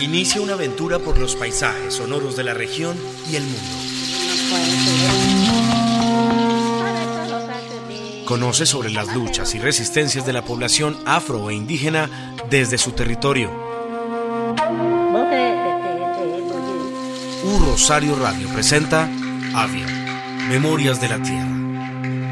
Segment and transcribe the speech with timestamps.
[0.00, 2.96] Inicia una aventura por los paisajes sonoros de la región
[3.30, 3.60] y el mundo.
[8.24, 13.50] Conoce sobre las luchas y resistencias de la población afro e indígena desde su territorio.
[17.44, 19.08] U Rosario Radio presenta
[19.54, 19.86] Avia,
[20.48, 21.55] Memorias de la Tierra.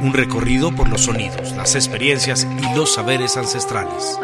[0.05, 4.19] Un recorrido por los sonidos, las experiencias y los saberes ancestrales.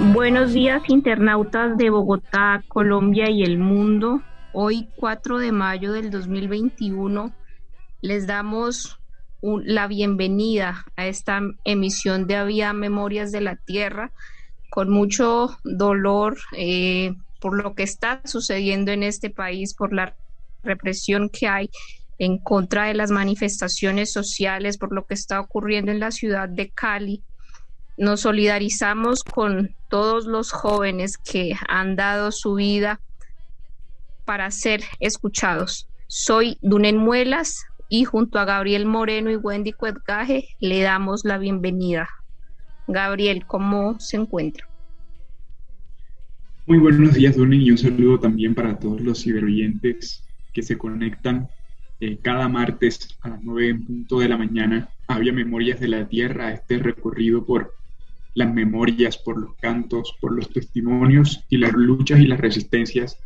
[0.00, 4.22] Buenos días internautas de Bogotá, Colombia y el mundo.
[4.54, 7.34] Hoy 4 de mayo del 2021
[8.00, 8.98] les damos
[9.42, 14.10] la bienvenida a esta emisión de Avia Memorias de la Tierra
[14.74, 20.16] con mucho dolor eh, por lo que está sucediendo en este país, por la
[20.64, 21.70] represión que hay
[22.18, 26.70] en contra de las manifestaciones sociales, por lo que está ocurriendo en la ciudad de
[26.70, 27.22] Cali.
[27.96, 33.00] Nos solidarizamos con todos los jóvenes que han dado su vida
[34.24, 35.86] para ser escuchados.
[36.08, 42.08] Soy Dunen Muelas y junto a Gabriel Moreno y Wendy Cuetgaje le damos la bienvenida.
[42.86, 44.68] Gabriel, ¿cómo se encuentra?
[46.66, 51.48] Muy buenos días, Dunen, y un saludo también para todos los ciberoyentes que se conectan
[52.00, 54.90] eh, cada martes a las 9 en punto de la mañana.
[55.06, 57.74] Había Memorias de la Tierra, este recorrido por
[58.34, 63.18] las memorias, por los cantos, por los testimonios y las luchas y las resistencias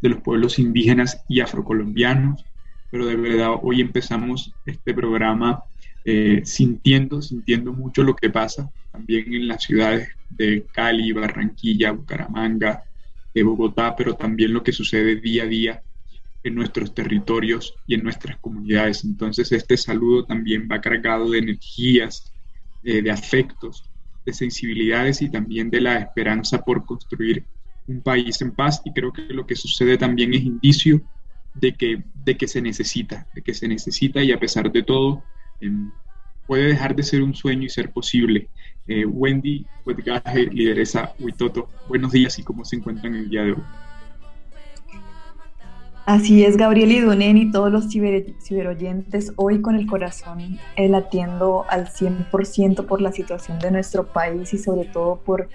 [0.00, 2.44] de los pueblos indígenas y afrocolombianos.
[2.90, 5.62] Pero de verdad hoy empezamos este programa
[6.04, 12.84] eh, sintiendo, sintiendo mucho lo que pasa también en las ciudades de Cali, Barranquilla, Bucaramanga,
[13.32, 15.82] de Bogotá, pero también lo que sucede día a día
[16.42, 19.04] en nuestros territorios y en nuestras comunidades.
[19.04, 22.34] Entonces este saludo también va cargado de energías,
[22.82, 23.90] eh, de afectos,
[24.24, 27.46] de sensibilidades y también de la esperanza por construir
[27.86, 31.02] un país en paz y creo que lo que sucede también es indicio
[31.54, 35.24] de que, de que se necesita, de que se necesita y a pesar de todo
[36.46, 38.48] puede dejar de ser un sueño y ser posible.
[38.88, 43.62] Eh, Wendy Wedgaje, lideresa Huitoto, buenos días y cómo se encuentran el día de hoy.
[46.06, 51.86] Así es, Gabriel Idunen y todos los ciberoyentes, hoy con el corazón eh, latiendo al
[51.86, 55.48] 100% por la situación de nuestro país y sobre todo por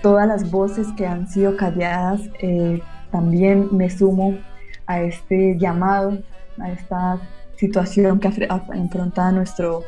[0.00, 2.22] todas las voces que han sido calladas.
[2.40, 2.80] Eh,
[3.10, 4.38] también me sumo
[4.86, 6.18] a este llamado,
[6.58, 7.20] a esta
[7.56, 9.82] situación que enfrenta nuestro,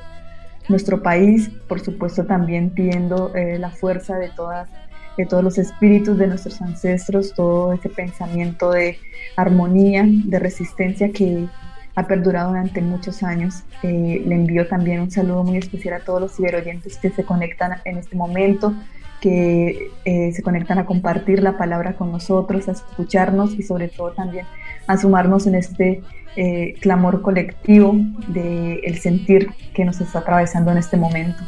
[0.69, 4.69] nuestro país, por supuesto también pidiendo eh, la fuerza de todas
[5.17, 8.99] de todos los espíritus de nuestros ancestros, todo ese pensamiento de
[9.37, 11.49] armonía, de resistencia que
[11.95, 13.65] ha perdurado durante muchos años.
[13.83, 17.79] Eh, le envío también un saludo muy especial a todos los ciberoyentes que se conectan
[17.85, 18.75] en este momento,
[19.21, 24.13] que eh, se conectan a compartir la palabra con nosotros, a escucharnos y sobre todo
[24.13, 24.45] también
[24.87, 26.03] a sumarnos en este
[26.37, 27.97] eh, clamor colectivo
[28.29, 31.43] del el sentir que nos está atravesando en este momento.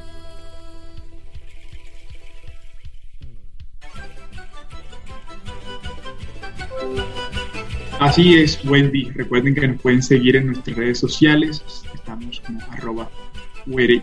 [8.00, 9.10] Así es, Wendy.
[9.10, 11.64] Recuerden que nos pueden seguir en nuestras redes sociales.
[11.94, 13.10] Estamos como arroba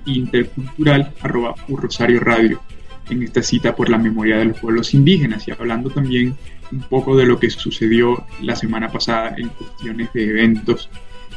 [0.06, 2.62] intercultural arroba Rosario Radio
[3.10, 6.36] en esta cita por la memoria de los pueblos indígenas y hablando también
[6.72, 10.90] un poco de lo que sucedió la semana pasada en cuestiones de eventos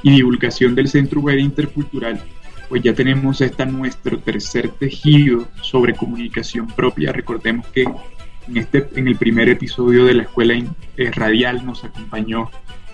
[0.02, 2.20] y divulgación del Centro Web Intercultural,
[2.68, 7.12] pues ya tenemos esta nuestro tercer tejido sobre comunicación propia.
[7.12, 12.50] Recordemos que en, este, en el primer episodio de la escuela eh, radial nos acompañó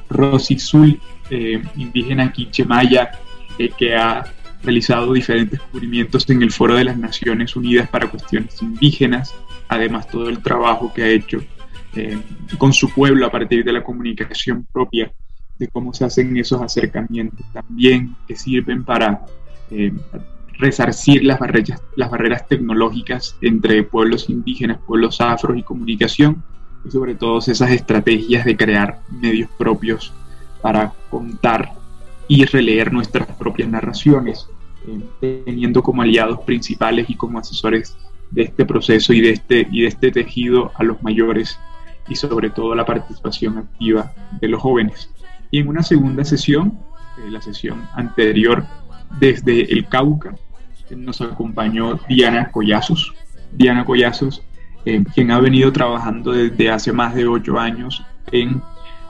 [0.09, 1.01] Rosy Zul,
[1.31, 3.13] eh, indígena quichemaya,
[3.59, 4.25] eh, que ha
[4.63, 9.35] realizado diferentes descubrimientos en el Foro de las Naciones Unidas para cuestiones indígenas,
[9.69, 11.43] además todo el trabajo que ha hecho
[11.97, 12.19] eh,
[12.59, 15.13] con su pueblo a partir de la comunicación propia,
[15.59, 19.25] de cómo se hacen esos acercamientos también que sirven para
[19.71, 19.93] eh,
[20.59, 26.43] resarcir las barreras, las barreras tecnológicas entre pueblos indígenas, pueblos afros y comunicación,
[26.85, 30.13] y sobre todo esas estrategias de crear medios propios
[30.61, 31.73] para contar
[32.29, 34.49] y releer nuestras propias narraciones,
[34.87, 37.97] eh, teniendo como aliados principales y como asesores
[38.31, 41.59] de este proceso y de este, y de este tejido a los mayores
[42.09, 45.11] y sobre todo la participación activa de los jóvenes.
[45.51, 46.79] Y en una segunda sesión,
[47.19, 48.65] eh, la sesión anterior
[49.19, 50.35] desde el Cauca,
[50.97, 53.15] nos acompañó Diana Collazos.
[53.53, 54.43] Diana Collazos,
[54.85, 58.03] eh, quien ha venido trabajando desde hace más de ocho años
[58.33, 58.61] en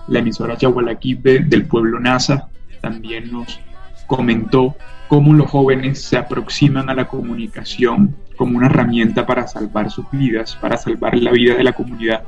[0.09, 2.49] la emisora Chahualaquipe del pueblo NASA,
[2.81, 3.59] también nos
[4.07, 4.77] comentó
[5.09, 10.57] cómo los jóvenes se aproximan a la comunicación como una herramienta para salvar sus vidas,
[10.57, 12.25] para salvar la vida de la comunidad,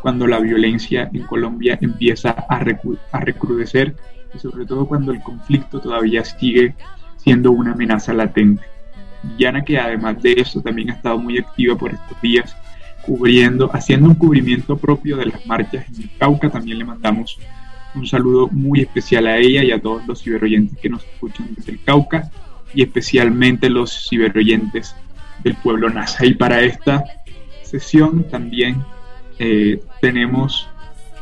[0.00, 3.94] cuando la violencia en Colombia empieza a, recrudecer
[4.34, 6.74] y sobre todo cuando el conflicto todavía sigue
[7.16, 8.62] siendo una amenaza latente.
[9.36, 12.56] Diana, que además de eso también ha estado muy activa por estos días,
[13.02, 17.38] cubriendo, haciendo un cubrimiento propio de las marchas en el Cauca, también le mandamos
[17.94, 21.72] un saludo muy especial a ella y a todos los ciberoyentes que nos escuchan desde
[21.72, 22.30] el Cauca
[22.72, 24.94] y especialmente los ciberoyentes
[25.42, 26.24] del pueblo NASA.
[26.24, 27.04] Y para esta
[27.62, 28.82] sesión también
[29.42, 30.68] eh, tenemos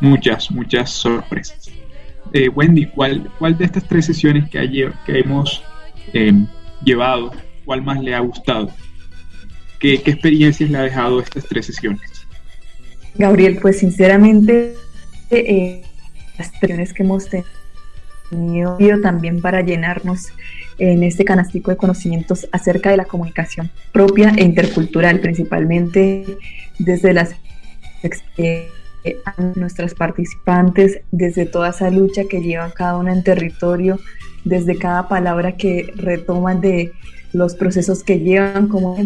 [0.01, 1.71] muchas, muchas sorpresas.
[2.33, 5.63] Eh, Wendy, ¿cuál, ¿cuál de estas tres sesiones que, que hemos
[6.13, 6.33] eh,
[6.85, 7.31] llevado,
[7.65, 8.71] cuál más le ha gustado?
[9.79, 12.27] ¿Qué, ¿Qué experiencias le ha dejado estas tres sesiones?
[13.15, 14.75] Gabriel, pues sinceramente
[16.39, 17.29] las sesiones que hemos
[18.31, 20.27] tenido también para llenarnos
[20.79, 26.37] en este canastico de conocimientos acerca de la comunicación propia e intercultural, principalmente
[26.81, 27.37] desde las
[29.55, 33.99] nuestras participantes, desde toda esa lucha que llevan cada una en territorio,
[34.45, 36.93] desde cada palabra que retoman de
[37.33, 38.97] los procesos que llevan, como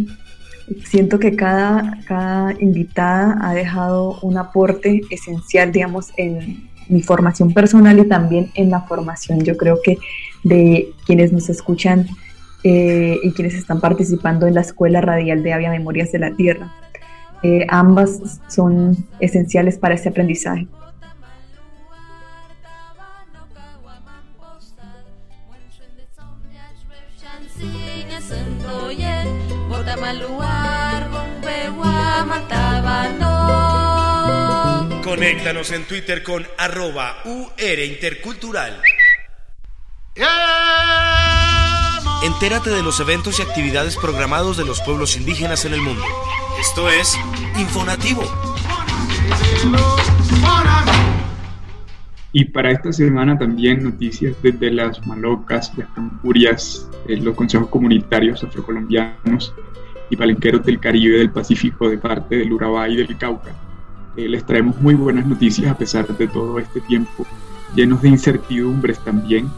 [0.85, 7.99] siento que cada, cada invitada ha dejado un aporte esencial, digamos, en, mi formación personal
[7.99, 9.99] y también en la formación, yo creo que
[10.43, 12.07] de quienes nos escuchan
[12.65, 16.73] eh, y quienes están participando en la Escuela Radial de Avia Memorias de la Tierra.
[17.43, 20.69] Eh, ambas son esenciales para este aprendizaje.
[35.03, 38.81] Conéctanos en Twitter con arroba UR Intercultural.
[42.25, 46.03] Entérate de los eventos y actividades programados de los pueblos indígenas en el mundo.
[46.61, 47.19] Esto es
[47.59, 48.23] Infonativo.
[52.33, 58.43] Y para esta semana también noticias desde las Malocas, las Campurias, eh, los consejos comunitarios
[58.43, 59.55] afrocolombianos
[60.09, 63.53] y palenqueros del Caribe del Pacífico de parte del Urabá y del Cauca
[64.17, 67.27] eh, les traemos muy buenas noticias a pesar de todo este tiempo
[67.75, 69.49] llenos de incertidumbres también.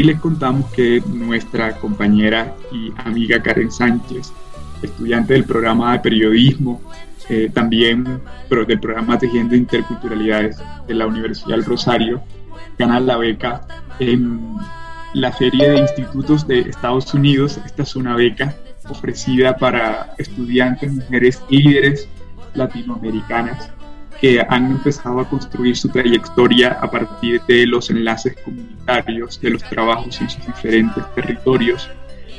[0.00, 4.32] Y les contamos que nuestra compañera y amiga Karen Sánchez,
[4.80, 6.80] estudiante del programa de periodismo,
[7.28, 8.04] eh, también
[8.48, 10.56] del programa Tejiendo Interculturalidades
[10.88, 12.22] de la Universidad del Rosario,
[12.78, 13.60] gana la beca
[13.98, 14.56] en
[15.12, 17.60] la serie de institutos de Estados Unidos.
[17.66, 18.54] Esta es una beca
[18.88, 22.08] ofrecida para estudiantes, mujeres líderes
[22.54, 23.70] latinoamericanas
[24.20, 29.62] que han empezado a construir su trayectoria a partir de los enlaces comunitarios, de los
[29.62, 31.88] trabajos en sus diferentes territorios.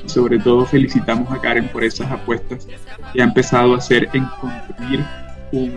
[0.05, 2.67] Y sobre todo felicitamos a Karen por esas apuestas
[3.13, 5.03] que ha empezado a hacer en construir
[5.51, 5.71] un,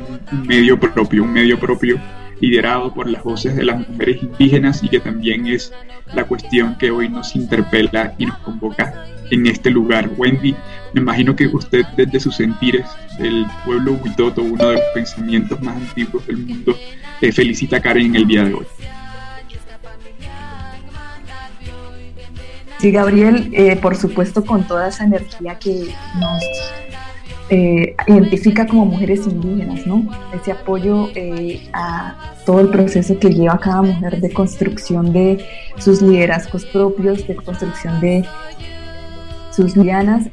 [0.46, 1.98] medio propio, un medio propio
[2.40, 5.72] liderado por las voces de las mujeres indígenas y que también es
[6.12, 10.10] la cuestión que hoy nos interpela y nos convoca en este lugar.
[10.16, 10.54] Wendy,
[10.92, 12.86] me imagino que usted desde sus sentires
[13.18, 16.76] del pueblo Huitoto, uno de los pensamientos más antiguos del mundo,
[17.20, 18.66] eh, felicita a Karen en el día de hoy.
[22.78, 26.42] Sí, Gabriel, eh, por supuesto, con toda esa energía que nos
[27.50, 30.08] eh, identifica como mujeres indígenas, ¿no?
[30.32, 35.44] Ese apoyo eh, a todo el proceso que lleva cada mujer de construcción de
[35.78, 38.24] sus liderazgos propios, de construcción de
[39.54, 40.28] sus lianas.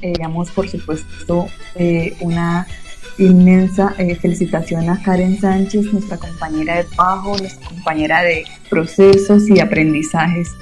[0.00, 1.46] digamos, por supuesto,
[2.20, 2.66] una
[3.18, 10.54] inmensa felicitación a Karen Sánchez, nuestra compañera de trabajo, nuestra compañera de procesos y aprendizajes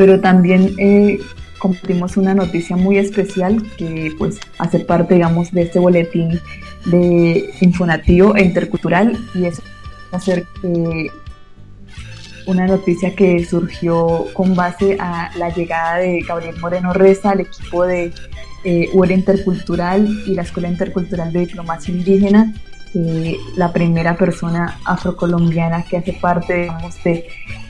[0.00, 1.20] pero también eh,
[1.58, 6.40] compartimos una noticia muy especial que pues hace parte, digamos, de este boletín
[6.86, 9.60] de Infonativo e Intercultural y es
[10.10, 11.10] hacer eh,
[12.46, 17.84] una noticia que surgió con base a la llegada de Gabriel Moreno Reza al equipo
[17.84, 18.12] de
[18.64, 22.52] eh, Intercultural y la Escuela Intercultural de Diplomacia Indígena
[22.92, 26.68] eh, la primera persona afrocolombiana que hace parte
[27.04, 27.24] de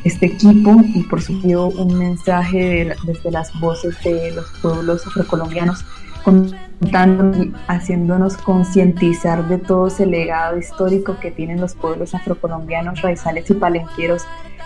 [0.04, 0.76] este equipo.
[0.94, 5.84] Y por supuesto un mensaje desde las voces de los pueblos afrocolombianos
[6.24, 13.54] contando, haciéndonos concientizar de todo ese legado histórico que tienen los pueblos afrocolombianos, raizales y
[13.54, 14.22] palenqueros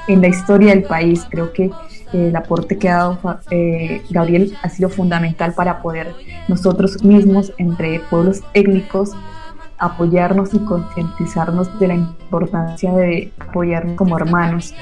[0.08, 1.26] en la historia del país.
[1.30, 1.72] Creo que eh,
[2.12, 6.14] el aporte que ha dado eh, Gabriel ha sido fundamental para poder
[6.48, 9.12] nosotros mismos, entre pueblos étnicos,
[9.78, 14.74] apoyarnos y concientizarnos de la importancia de apoyarnos como hermanos.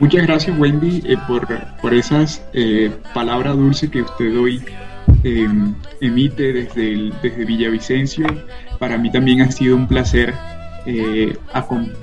[0.00, 1.46] Muchas gracias Wendy eh, por,
[1.80, 4.60] por, esas eh, palabras dulces que usted hoy
[5.22, 5.48] eh,
[6.00, 8.26] emite desde, desde Villavicencio.
[8.84, 10.34] Para mí también ha sido un placer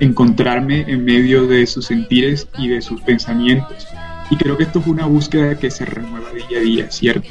[0.00, 3.86] encontrarme en medio de sus sentires y de sus pensamientos.
[4.30, 7.28] Y creo que esto es una búsqueda que se renueva día a día, ¿cierto?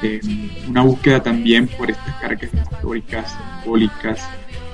[0.00, 0.20] Eh,
[0.68, 4.28] una búsqueda también por estas cargas históricas, simbólicas,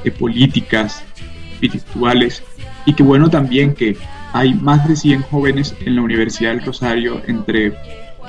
[0.05, 1.03] eh, políticas,
[1.53, 2.43] espirituales,
[2.85, 3.97] y que bueno también que
[4.35, 7.73] hay más de 100 jóvenes en la Universidad del Rosario entre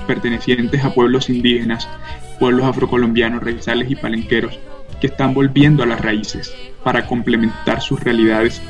[0.07, 1.85] pertenecientes a pueblos indígenas,
[2.39, 4.57] pueblos afrocolombianos, raizales y palenqueros,
[5.01, 6.53] que están volviendo a las raíces
[6.83, 8.61] para complementar sus realidades.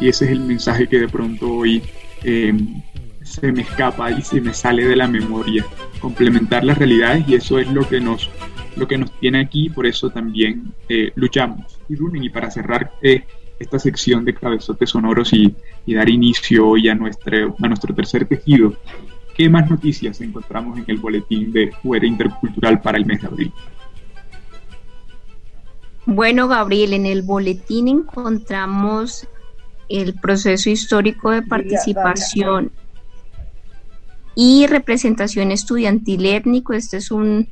[0.00, 1.82] Y ese es el mensaje que de pronto hoy
[2.22, 2.52] eh,
[3.22, 5.64] se me escapa y se me sale de la memoria.
[6.00, 8.28] Complementar las realidades y eso es lo que nos,
[8.76, 11.78] lo que nos tiene aquí, por eso también eh, luchamos.
[11.88, 13.24] Y, para cerrar eh,
[13.58, 15.54] esta sección de cabezotes sonoros y,
[15.86, 18.74] dar inicio hoy a nuestro, a nuestro tercer tejido,
[19.34, 23.52] ¿qué más noticias encontramos en el boletín de Fuera Intercultural para el mes de abril?
[26.06, 29.26] Bueno, Gabriel, en el boletín encontramos
[29.88, 32.70] el proceso histórico de participación
[34.36, 36.74] y representación estudiantil étnico.
[36.74, 37.48] Este es un,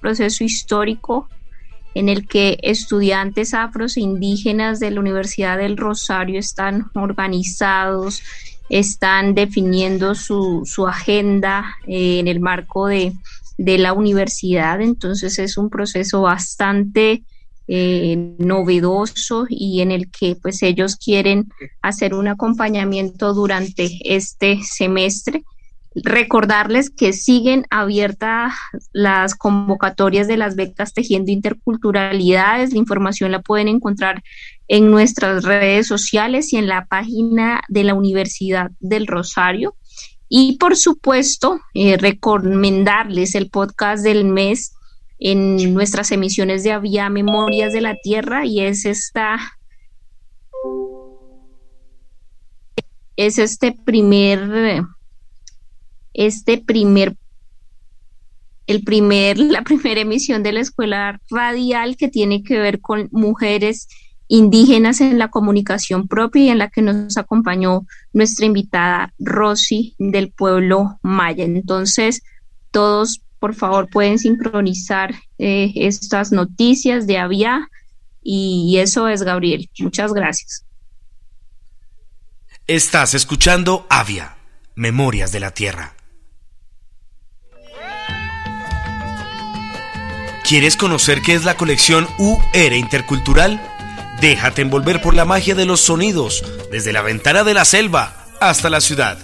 [0.00, 1.30] proceso histórico
[1.94, 8.22] en el que estudiantes afros e indígenas de la Universidad del Rosario están organizados,
[8.68, 13.14] están definiendo su, agenda eh, en el marco de,
[13.56, 14.82] la universidad.
[14.82, 17.22] Entonces es un proceso bastante
[17.66, 21.48] eh, novedoso y en el que pues ellos quieren
[21.82, 25.44] hacer un acompañamiento durante este semestre
[25.94, 28.52] Recordarles que siguen abiertas
[28.92, 32.72] las convocatorias de las becas Tejiendo Interculturalidades.
[32.72, 34.24] La información la pueden encontrar
[34.66, 39.76] en nuestras redes sociales y en la página de la Universidad del Rosario.
[40.28, 44.74] Y por supuesto, eh, recomendarles el podcast del mes
[45.18, 49.38] en nuestras emisiones de Avia Memorias de la Tierra y es esta
[53.16, 54.82] es este primer
[56.12, 57.16] este primer
[58.66, 63.88] el primer, la primera emisión de la escuela radial que tiene que ver con mujeres
[64.26, 70.32] indígenas en la comunicación propia y en la que nos acompañó nuestra invitada Rosy del
[70.32, 71.44] pueblo maya.
[71.44, 72.22] Entonces,
[72.70, 77.68] todos, por favor, pueden sincronizar eh, estas noticias de Avia
[78.22, 79.68] y eso es Gabriel.
[79.80, 80.64] Muchas gracias.
[82.66, 84.36] Estás escuchando Avia,
[84.76, 85.94] Memorias de la Tierra.
[90.48, 93.60] ¿Quieres conocer qué es la colección UR Intercultural?
[94.22, 98.70] Déjate envolver por la magia de los sonidos, desde la ventana de la selva hasta
[98.70, 99.18] la ciudad.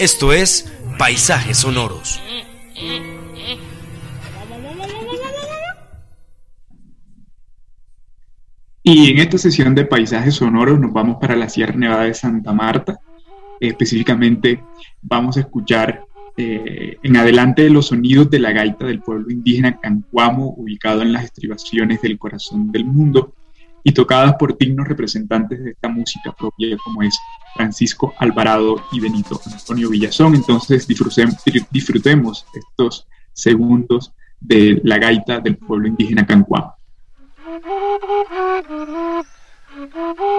[0.00, 2.18] Esto es Paisajes Sonoros.
[8.92, 12.52] Y en esta sesión de Paisajes Sonoros nos vamos para la Sierra Nevada de Santa
[12.52, 12.98] Marta.
[13.60, 14.64] Específicamente
[15.00, 16.02] vamos a escuchar
[16.36, 21.22] eh, en adelante los sonidos de la gaita del pueblo indígena Cancuamo, ubicado en las
[21.22, 23.36] estribaciones del corazón del mundo.
[23.84, 27.16] y tocadas por dignos representantes de esta música propia como es
[27.54, 30.34] Francisco Alvarado y Benito Antonio Villazón.
[30.34, 36.79] Entonces disfrutemos estos segundos de la gaita del pueblo indígena Cancuá.
[38.70, 40.22] Mm-hmm.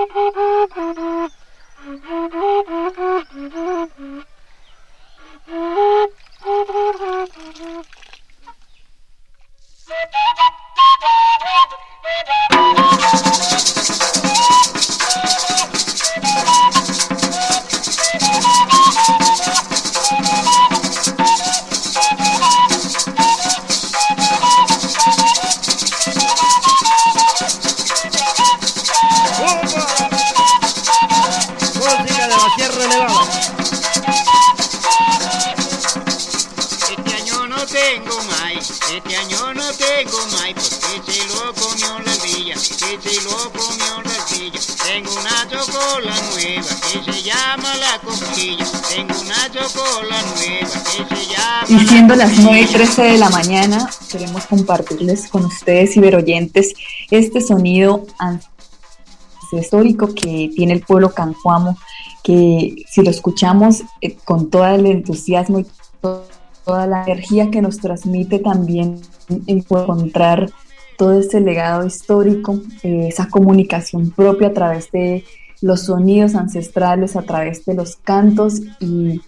[52.01, 56.73] siendo las 9 y 13 de la mañana, queremos compartirles con ustedes, ciberoyentes,
[57.11, 58.07] este sonido
[59.51, 61.77] histórico que tiene el pueblo cancuamo,
[62.23, 65.67] que si lo escuchamos eh, con todo el entusiasmo y
[66.01, 68.99] toda la energía que nos transmite también
[69.45, 70.49] encontrar
[70.97, 75.23] todo ese legado histórico, eh, esa comunicación propia a través de
[75.61, 79.21] los sonidos ancestrales, a través de los cantos y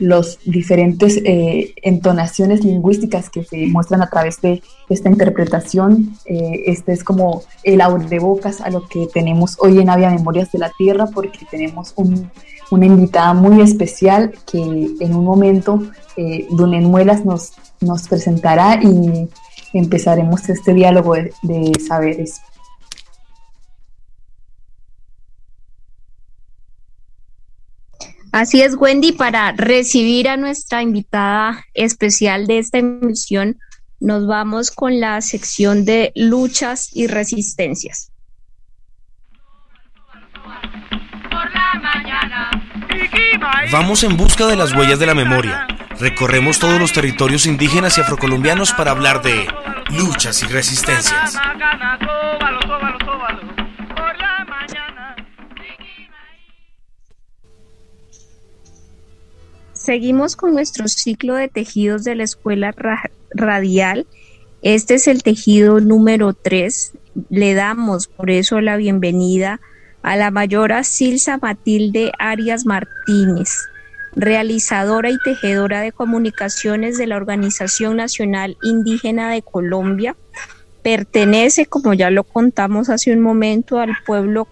[0.00, 6.16] las diferentes eh, entonaciones lingüísticas que se muestran a través de esta interpretación.
[6.24, 7.80] Eh, este es como el
[8.20, 11.94] bocas a lo que tenemos hoy en Avia Memorias de la Tierra, porque tenemos
[12.70, 15.82] una invitada muy especial que en un momento
[16.16, 19.28] eh, Dunen Muelas nos, nos presentará y
[19.72, 22.40] empezaremos este diálogo de saberes.
[28.32, 33.58] Así es, Wendy, para recibir a nuestra invitada especial de esta emisión,
[33.98, 38.12] nos vamos con la sección de luchas y resistencias.
[43.72, 45.66] Vamos en busca de las huellas de la memoria.
[45.98, 49.46] Recorremos todos los territorios indígenas y afrocolombianos para hablar de
[49.90, 51.36] luchas y resistencias.
[59.82, 62.74] Seguimos con nuestro ciclo de tejidos de la escuela
[63.30, 64.06] radial.
[64.60, 66.92] Este es el tejido número 3.
[67.30, 69.58] Le damos por eso la bienvenida
[70.02, 73.48] a la mayora Silsa Matilde Arias Martínez,
[74.14, 80.14] realizadora y tejedora de comunicaciones de la Organización Nacional Indígena de Colombia,
[80.82, 84.46] Pertenece, como ya lo contamos hace un momento, al pueblo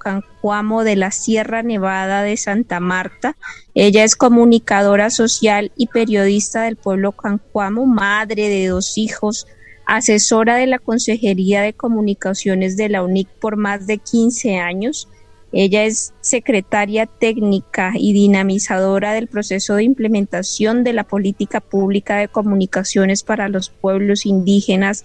[0.49, 3.37] cancuamo de la Sierra Nevada de Santa Marta.
[3.75, 9.47] Ella es comunicadora social y periodista del pueblo cancuamo, madre de dos hijos,
[9.85, 15.07] asesora de la Consejería de Comunicaciones de la UNIC por más de 15 años.
[15.53, 22.29] Ella es secretaria técnica y dinamizadora del proceso de implementación de la política pública de
[22.29, 25.05] comunicaciones para los pueblos indígenas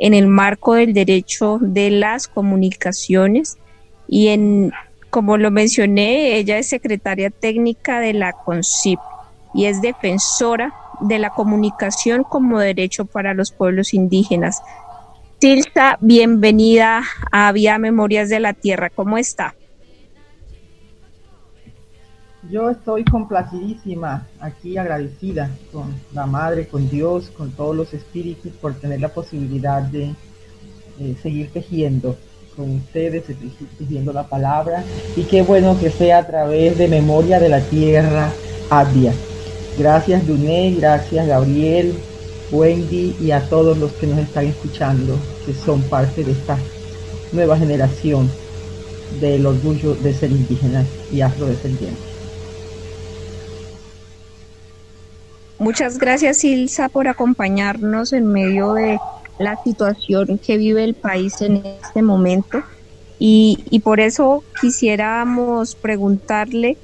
[0.00, 3.56] en el marco del derecho de las comunicaciones
[4.12, 4.72] y en,
[5.08, 8.98] como lo mencioné, ella es secretaria técnica de la CONCIP
[9.54, 14.62] y es defensora de la comunicación como derecho para los pueblos indígenas.
[15.38, 18.90] Tilsa, bienvenida a Vía Memorias de la Tierra.
[18.90, 19.54] ¿Cómo está?
[22.50, 28.74] Yo estoy complacidísima, aquí agradecida con la Madre, con Dios, con todos los espíritus por
[28.74, 30.16] tener la posibilidad de
[30.98, 32.18] eh, seguir tejiendo
[32.68, 33.24] ustedes,
[33.78, 34.84] tejiendo la palabra.
[35.16, 38.30] Y qué bueno que sea a través de Memoria de la Tierra
[38.68, 39.12] Abia.
[39.78, 41.94] Gracias Duné, gracias Gabriel,
[42.50, 46.58] Wendy y a todos los que nos están escuchando, que son parte de esta
[47.32, 48.28] nueva generación
[49.20, 52.10] del orgullo de ser indígenas y afrodescendientes.
[55.58, 58.98] Muchas gracias, Ilsa, por acompañarnos en medio de
[59.40, 62.62] la situación que vive el país en este momento.
[63.18, 66.76] Y, por eso quisiéramos preguntarle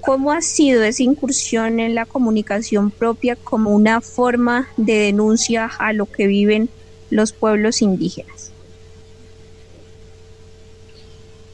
[0.00, 5.92] cómo ha sido esa incursión en la comunicación propia como una forma de denuncia a
[5.92, 6.70] lo que viven
[7.10, 8.52] los pueblos indígenas.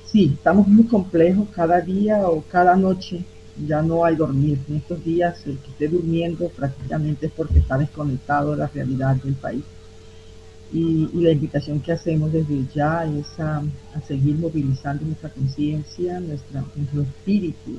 [0.06, 3.24] Sí, estamos muy complejos cada día o cada noche
[3.66, 4.58] ya no hay dormir.
[4.68, 9.16] En estos días el que esté durmiendo prácticamente es porque está desconectado de la realidad
[9.16, 9.64] del país.
[10.74, 13.62] Y, la invitación que hacemos desde ya es a,
[14.06, 17.78] seguir movilizando nuestra conciencia, nuestro espíritu,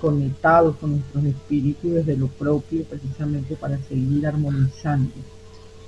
[0.00, 5.12] conectados con nuestros espíritus desde lo propio, precisamente para seguir armonizando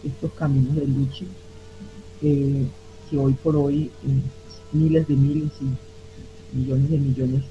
[0.02, 1.24] estos caminos de lucha
[2.20, 4.22] que hoy por hoy eh,
[4.72, 7.44] miles de miles y millones de millones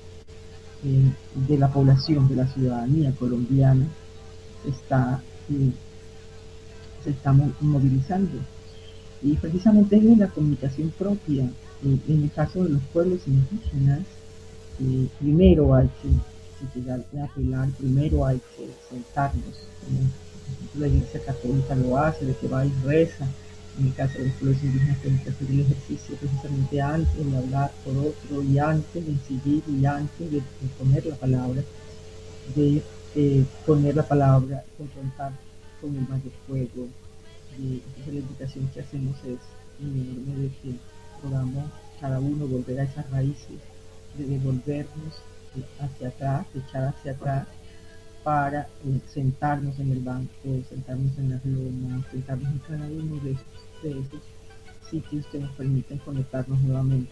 [0.85, 1.11] eh,
[1.47, 3.87] de la población, de la ciudadanía colombiana
[4.67, 5.71] está, eh,
[7.03, 8.37] se está movilizando.
[9.21, 11.49] Y precisamente es la comunicación propia.
[11.83, 14.01] en el caso de los pueblos indígenas,
[15.19, 19.67] primero hay que, llegar a apelar, primero hay que sentarnos,
[20.75, 23.27] la Iglesia Católica lo hace, de que va y reza,
[23.79, 27.37] en el caso de los pueblos indígenas tenemos que hacer el ejercicio precisamente antes de
[27.37, 30.41] hablar por otro y antes de incidir y antes de,
[30.79, 31.61] poner la palabra,
[32.55, 32.81] de
[33.15, 35.33] eh, poner la palabra, confrontar
[35.83, 36.87] con el mayor fuego.
[37.59, 39.39] Y entonces la invitación que hacemos es
[39.79, 40.75] de que
[41.21, 41.65] podamos
[41.99, 43.59] cada uno volver a esas raíces,
[44.17, 45.21] de devolvernos
[45.79, 47.47] hacia atrás, echar hacia atrás
[48.23, 50.31] para eh, sentarnos en el banco,
[50.69, 54.21] sentarnos en las lomas, sentarnos en cada uno de esos
[54.89, 57.11] sitios que nos permiten conectarnos nuevamente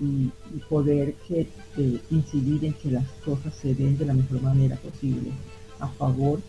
[0.00, 0.30] y,
[0.68, 5.30] poder que, eh, incidir en que las cosas se den de la mejor manera posible
[5.78, 6.40] a favor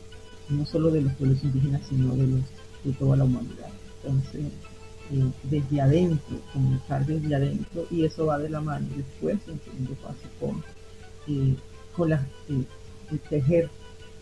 [0.51, 2.41] no solo de los pueblos indígenas sino de los
[2.83, 3.69] de toda la humanidad.
[4.03, 4.45] Entonces
[5.11, 9.93] eh, desde adentro comunicar desde adentro y eso va de la mano después en segundo
[9.95, 10.63] paso con
[11.27, 11.55] eh,
[11.95, 12.21] con las
[13.29, 13.69] tejer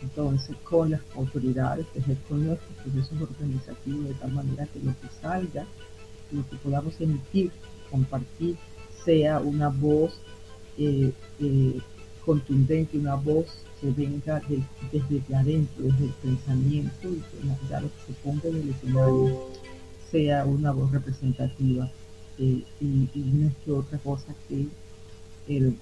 [0.01, 1.85] entonces con las autoridades,
[2.27, 5.65] con nuestros procesos organizativos, de tal manera que lo que salga,
[6.31, 7.51] lo que podamos emitir,
[7.91, 8.55] compartir,
[9.03, 10.19] sea una voz
[10.77, 11.79] eh, eh,
[12.25, 13.47] contundente, una voz
[13.79, 14.41] que venga
[14.91, 19.39] desde adentro, desde el pensamiento y que ya lo que se ponga en el escenario
[20.11, 21.89] sea una voz representativa
[22.37, 24.67] eh, y, no es que otra cosa que
[25.47, 25.75] el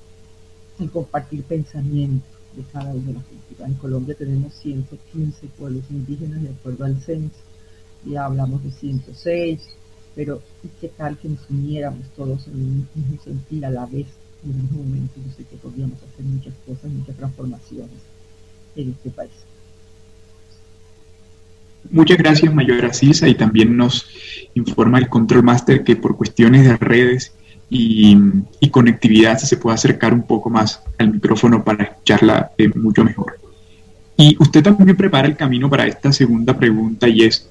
[0.92, 3.70] compartir pensamiento de cada una de las culturas.
[3.70, 7.38] En Colombia tenemos 115 pueblos indígenas de acuerdo al censo,
[8.06, 9.68] y hablamos de 106,
[10.16, 10.42] pero
[10.82, 14.08] ¿qué tal que nos uniéramos todos en un mismo sentir a la vez,
[14.44, 15.14] en el mismo momento?
[15.38, 18.00] Que podríamos hacer muchas cosas, muchas transformaciones
[18.76, 19.32] en este país.
[21.90, 24.08] Muchas gracias, Mayora Cisa, y también nos
[24.56, 27.34] informa el Control Master que por cuestiones de redes
[27.70, 28.18] y,
[28.72, 33.40] conectividad se puede acercar un poco más al micrófono para escucharla eh, mucho mejor.
[34.16, 37.50] Y usted también prepara el camino para esta segunda pregunta y es,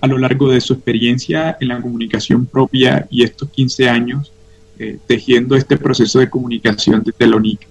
[0.00, 4.32] a lo largo de su experiencia en la comunicación propia y estos 15 años
[4.78, 7.66] eh, tejiendo este proceso de comunicación desde la UNIC,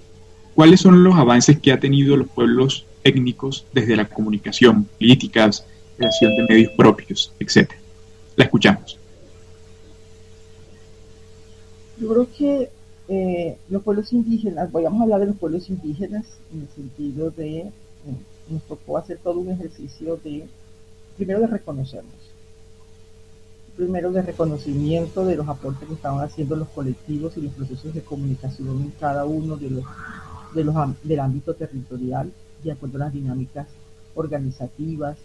[0.55, 5.65] ¿cuáles son los avances que ha tenido los pueblos técnicos desde la comunicación, políticas,
[5.95, 7.79] creación de medios propios, etcétera?
[8.35, 8.97] La escuchamos.
[11.99, 12.69] Yo creo que
[13.09, 17.59] eh, los pueblos indígenas, voy a hablar de los pueblos indígenas en el sentido de,
[17.59, 17.71] eh,
[18.49, 20.45] nos tocó hacer todo un ejercicio de,
[21.15, 22.26] primero de reconocernos,
[23.77, 28.01] primero de reconocimiento de los aportes que estaban haciendo los colectivos y los procesos de
[28.01, 29.85] comunicación en cada uno de los,
[30.55, 32.31] de los del ámbito territorial,
[32.63, 33.67] de acuerdo a las dinámicas
[34.15, 35.15] organizativas,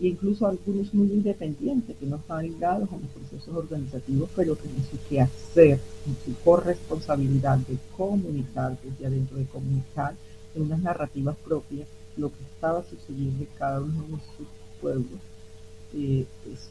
[0.00, 4.66] e incluso algunos muy independientes que no están ligados a los procesos organizativos, pero que
[4.66, 10.14] en su quehacer, en su corresponsabilidad de comunicar desde adentro, de comunicar
[10.54, 11.86] en unas narrativas propias
[12.16, 14.46] lo que estaba sucediendo en cada uno de sus
[14.80, 15.20] pueblos,
[15.94, 16.24] eh,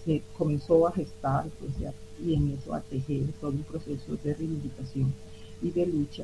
[0.06, 5.14] se comenzó a gestar pues, y en eso a tejer todo un proceso de reivindicación
[5.62, 6.24] y de lucha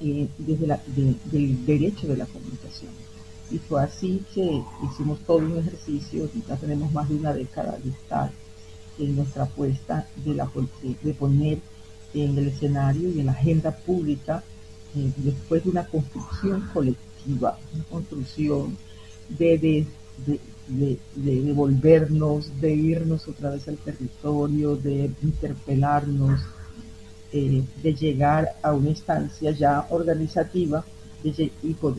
[0.00, 2.90] eh, desde la, del derecho de la comunicación.
[3.50, 7.90] Y fue así que hicimos todo un ejercicio, ya tenemos más de una década de
[7.90, 8.30] estar
[8.98, 10.50] en nuestra apuesta de, la,
[11.02, 11.58] de poner
[12.14, 14.42] en el escenario y en la agenda pública,
[14.96, 18.76] eh, después de una construcción colectiva, una construcción
[19.28, 19.86] de, de,
[20.26, 26.40] de, de, devolvernos, de irnos otra vez al territorio, de interpelarnos,
[27.32, 30.84] eh, de llegar a una instancia ya organizativa
[31.24, 31.50] y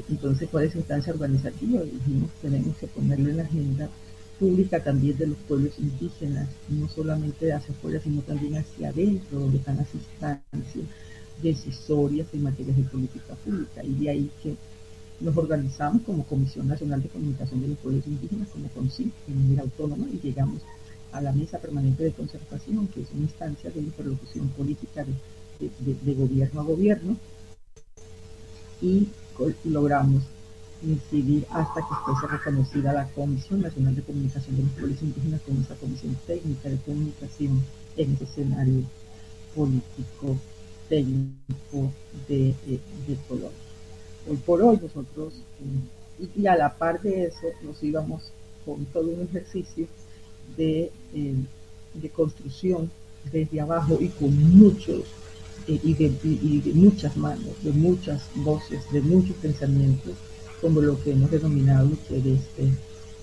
[0.10, 1.82] entonces, ¿cuál es instancia organizativa?
[1.82, 3.90] Dijimos, tenemos que ponerlo en la agenda
[4.40, 9.58] pública también de los pueblos indígenas, no solamente hacia afuera, sino también hacia adentro, donde
[9.58, 10.86] están las instancias
[11.42, 13.84] decisorias en materia de política pública.
[13.84, 14.56] Y de ahí que
[15.20, 19.64] nos organizamos como Comisión Nacional de Comunicación de los Pueblos Indígenas, como CONCIP, en manera
[19.64, 20.62] autónoma, y llegamos
[21.12, 25.06] a la Mesa Permanente de Concertación, que es una instancia de interlocución política
[25.60, 27.18] de gobierno a gobierno,
[28.82, 29.08] y
[29.66, 30.24] logramos
[30.84, 35.62] incidir hasta que fuese reconocida la Comisión Nacional de Comunicación de los Pueblos Indígenas como
[35.62, 37.64] esa comisión técnica de comunicación
[37.96, 38.84] en ese escenario
[39.56, 40.38] político
[40.88, 41.92] técnico
[42.28, 43.67] de, de, Colombia.
[44.30, 48.24] Hoy por hoy nosotros, eh, y, a la par de eso, nos íbamos
[48.66, 49.88] con todo un ejercicio
[50.58, 51.36] de, eh,
[51.94, 52.92] de construcción
[53.32, 55.04] desde abajo y con muchos
[55.68, 60.14] eh, y, de, muchas manos, de muchas voces, de muchos pensamientos,
[60.62, 62.74] como lo que hemos denominado que desde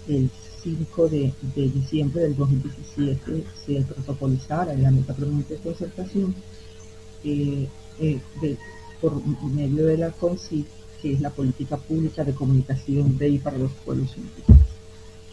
[0.08, 0.30] el
[0.62, 6.34] 5 de, diciembre del 2017 se protocolizara la meta permanente de concertación
[9.00, 10.64] por medio de la CONCI,
[11.04, 14.66] que es la política pública de comunicación de y para los pueblos indígenas,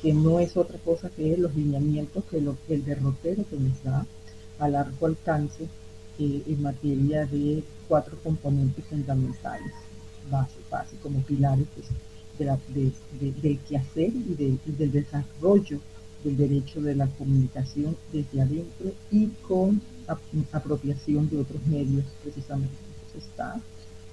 [0.01, 4.05] que no es otra cosa que los lineamientos que, lo, el derrotero que nos da
[4.59, 5.63] a largo alcance
[6.19, 9.71] eh, en materia de cuatro componentes fundamentales,
[10.29, 11.87] base, base como pilares pues,
[12.37, 12.91] de
[13.41, 15.79] del quehacer y, del desarrollo
[16.21, 19.81] del derecho de la comunicación desde adentro y con
[20.51, 22.75] apropiación de otros medios precisamente.
[23.17, 23.61] Está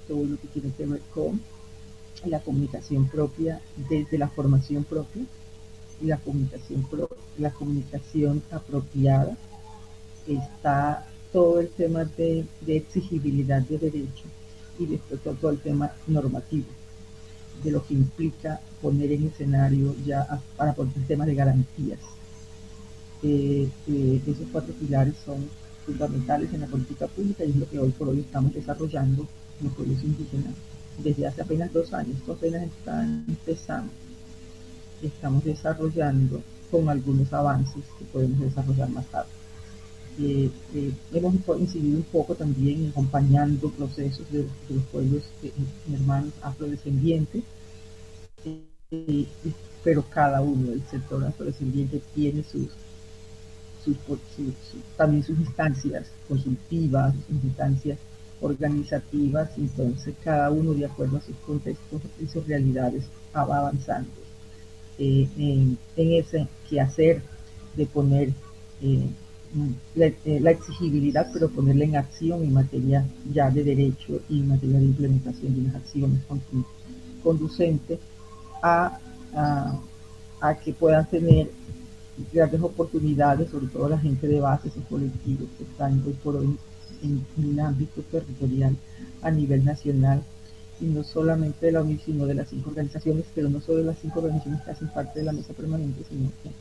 [0.09, 1.39] todo lo que tiene que ver con
[2.25, 5.23] la comunicación propia desde la formación propia
[6.01, 6.85] y la comunicación,
[7.37, 9.37] la comunicación apropiada.
[10.27, 14.27] Está todo el tema de, exigibilidad de derechos
[14.79, 16.67] y después todo, el tema normativo,
[17.63, 21.99] de lo que implica poner en escenario ya para poner el tema de garantías.
[23.21, 25.49] Eh, eh, esos cuatro pilares son
[25.89, 29.27] fundamentales en la política pública y es lo que hoy por hoy estamos desarrollando
[29.59, 30.53] en los pueblos indígenas
[31.03, 32.17] desde hace apenas dos años.
[32.29, 33.91] Apenas está empezando.
[35.01, 39.29] Estamos desarrollando con algunos avances que podemos desarrollar más tarde.
[40.19, 45.51] Eh, eh, hemos incidido un poco también acompañando procesos de, los pueblos eh,
[45.93, 47.43] hermanos afrodescendientes,
[49.83, 52.67] pero cada uno del sector afrodescendiente tiene sus,
[53.83, 53.97] sus,
[54.97, 57.97] también sus instancias consultivas, sus instancias
[58.41, 64.09] organizativas, entonces cada uno de acuerdo a sus contextos y sus realidades va avanzando.
[64.97, 67.21] En, en, ese quehacer
[67.75, 68.33] de poner
[68.81, 69.07] eh,
[69.95, 74.85] la, exigibilidad, pero ponerla en acción en materia ya de derecho y en materia de
[74.85, 76.21] implementación de unas acciones
[77.23, 77.99] conducentes
[78.61, 78.99] a,
[80.41, 81.49] a, que puedan tener
[82.31, 86.57] grandes oportunidades, sobre todo la gente de base, esos colectivos que están hoy hoy
[87.01, 88.75] en, un ámbito territorial
[89.21, 90.21] a nivel nacional,
[90.81, 93.83] y no solamente de la UNIF, sino de las cinco organizaciones, pero no solo de
[93.85, 96.51] las cinco organizaciones que hacen parte de la mesa permanente, sino que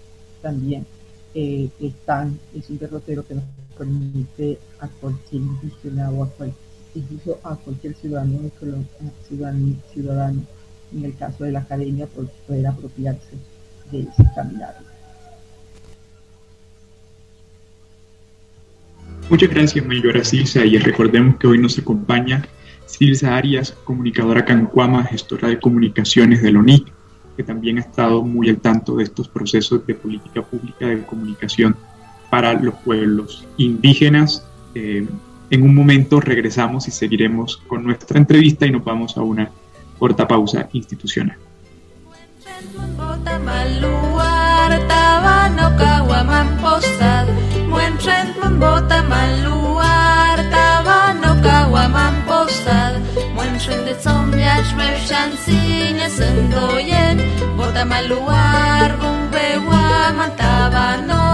[0.42, 0.86] también
[1.34, 3.44] eh, están, es un derrotero que nos
[3.76, 6.46] permite a cualquier indígena a,
[6.94, 8.50] incluso a cualquier ciudadano,
[9.28, 10.42] ciudadano, ciudadano,
[10.92, 13.36] en el caso de la academia, por poder apropiarse
[13.92, 14.87] de ese caminario.
[19.30, 22.46] Muchas gracias, Mayora Silsa, y recordemos que hoy nos acompaña
[22.86, 26.90] Silsa Arias, comunicadora cancuama, gestora de comunicaciones del ONIC,
[27.36, 31.76] que también ha estado muy al tanto de estos procesos de política pública de comunicación
[32.30, 34.44] para los pueblos indígenas.
[34.74, 35.06] Eh,
[35.50, 39.50] en un momento regresamos y seguiremos con nuestra entrevista y nos vamos a una
[39.98, 41.36] corta pausa institucional.
[53.88, 57.16] De zombiash mewshan sinya sendoyen
[57.56, 59.84] Bota maluar gumbewa
[60.18, 61.24] mantabano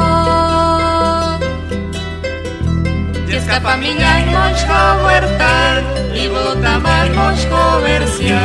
[3.28, 5.76] Escapa miñan mochko huertal
[6.14, 8.42] Y bota mal mochko versia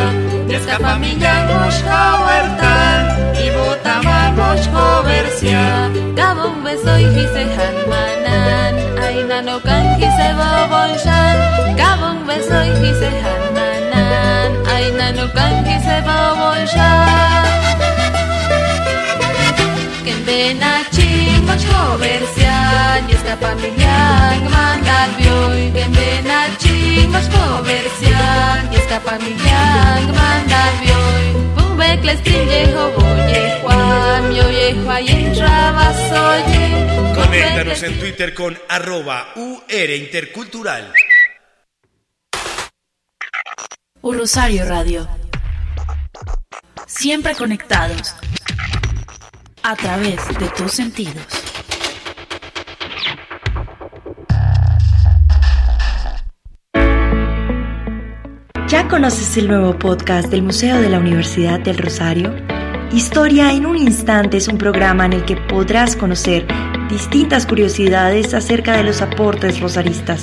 [0.49, 3.01] Escapa miñan mochko huertal
[3.37, 3.68] Y bota mal mochko versia Gabon beso y hise hanmanan Aina no
[9.99, 14.49] hise bobonshan Gabon beso y hise hanmanan.
[15.15, 17.45] No canqui se va a bollar
[20.03, 23.03] Que en Benachi más comercial.
[23.09, 23.97] Y esta familia
[24.51, 25.15] manda al
[25.73, 28.69] Que en Benachi más comercial.
[28.71, 29.61] Y esta familia
[30.13, 30.39] manda
[34.83, 35.33] boye
[37.15, 40.93] Conéctanos en Twitter con arroba UR Intercultural
[44.01, 45.07] Rosario Radio.
[46.85, 48.15] Siempre conectados
[49.63, 51.48] a través de tus sentidos.
[58.69, 62.35] ¿Ya conoces el nuevo podcast del Museo de la Universidad del Rosario?
[62.91, 66.45] Historia en un instante es un programa en el que podrás conocer
[66.87, 70.21] distintas curiosidades acerca de los aportes rosaristas.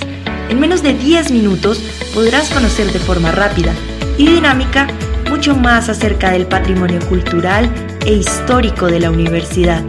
[0.48, 1.82] En menos de 10 minutos
[2.14, 3.74] podrás conocer de forma rápida
[4.16, 4.87] y dinámica
[5.28, 7.68] mucho más acerca del patrimonio cultural
[8.06, 9.82] e histórico de la universidad.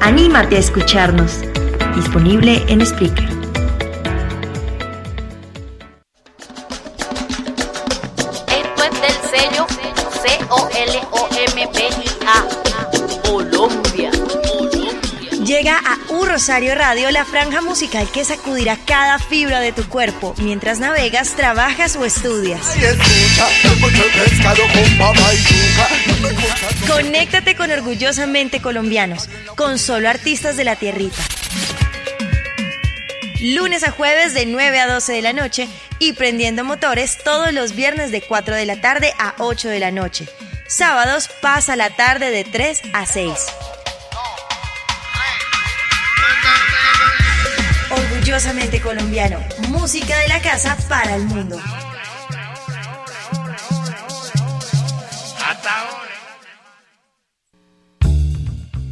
[0.00, 1.42] Anímate a escucharnos.
[1.94, 3.39] Disponible en Spreaker.
[9.40, 9.66] Sello
[10.22, 11.28] C-O-L-O-M-B-I-A.
[13.28, 14.10] Colombia.
[15.44, 20.34] Llega a U Rosario Radio la franja musical que sacudirá cada fibra de tu cuerpo
[20.38, 22.60] mientras navegas, trabajas o estudias.
[26.86, 31.22] Conéctate con Orgullosamente Colombianos, con solo artistas de la tierrita.
[33.42, 35.66] Lunes a jueves de 9 a 12 de la noche
[35.98, 39.90] y prendiendo motores todos los viernes de 4 de la tarde a 8 de la
[39.90, 40.28] noche.
[40.68, 43.32] Sábados pasa la tarde de 3 a 6.
[47.90, 51.58] Orgullosamente colombiano, música de la casa para el mundo.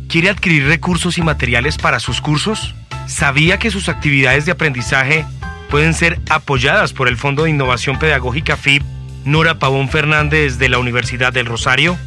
[0.09, 2.75] ¿Quiere adquirir recursos y materiales para sus cursos?
[3.09, 5.25] ¿Sabía que sus actividades de aprendizaje
[5.71, 8.83] pueden ser apoyadas por el Fondo de Innovación Pedagógica FIP
[9.25, 11.99] Nora Pavón Fernández de la Universidad del Rosario?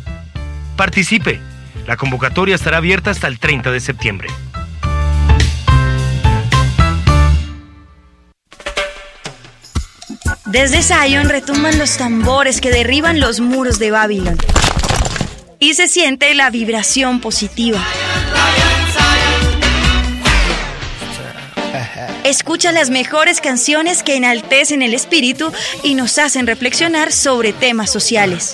[0.78, 1.42] Participe.
[1.88, 4.30] La convocatoria estará abierta hasta el 30 de septiembre.
[10.46, 14.38] Desde Zion retumban los tambores que derriban los muros de Babilón.
[15.60, 17.80] Y se siente la vibración positiva.
[22.24, 25.52] Escucha las mejores canciones que enaltecen el espíritu
[25.84, 28.54] y nos hacen reflexionar sobre temas sociales.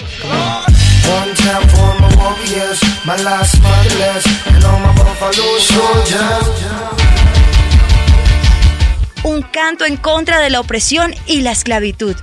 [9.23, 12.15] Un canto en contra de la opresión y la esclavitud.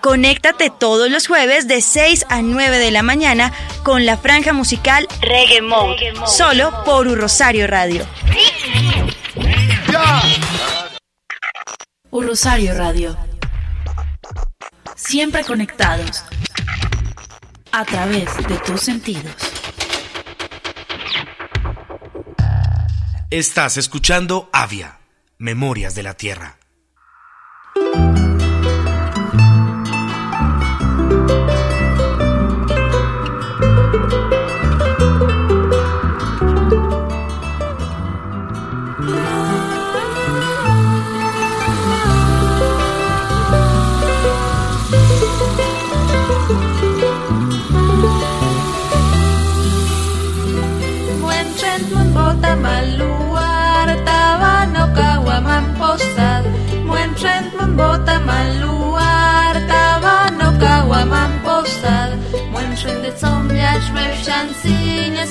[0.00, 5.08] Conéctate todos los jueves de 6 a 9 de la mañana con la franja musical
[5.20, 8.06] Reggae Mode, solo por Un Rosario Radio.
[12.16, 13.14] Un Rosario Radio.
[14.94, 16.24] Siempre conectados
[17.72, 19.34] a través de tus sentidos.
[23.28, 24.98] Estás escuchando Avia,
[25.36, 26.56] Memorias de la Tierra.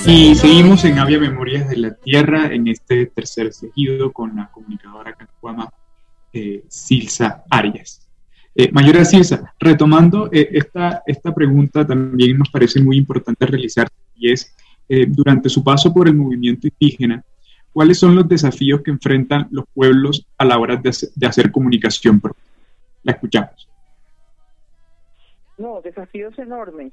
[0.06, 5.14] Y seguimos en Avia Memorias de la Tierra en este tercer seguido con la comunicadora
[5.14, 5.70] cacuama
[6.32, 8.06] eh, Silsa Arias.
[8.54, 14.32] Eh, Mayora Silsa, retomando eh, esta, esta pregunta también nos parece muy importante realizar y
[14.32, 14.54] es,
[14.88, 17.22] eh, durante su paso por el movimiento indígena,
[17.72, 21.50] ¿cuáles son los desafíos que enfrentan los pueblos a la hora de hacer, de hacer
[21.50, 22.22] comunicación?
[23.02, 23.68] La escuchamos.
[25.58, 26.92] No, desafíos enormes.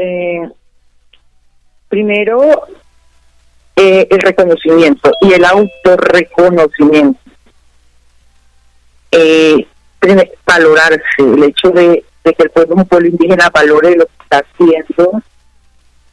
[0.00, 0.48] Eh,
[1.88, 2.40] primero,
[3.76, 7.20] eh, el reconocimiento y el autorreconocimiento.
[9.12, 9.66] Eh,
[9.98, 15.22] primer- valorarse, el hecho de, que el pueblo, indígena valore lo que está haciendo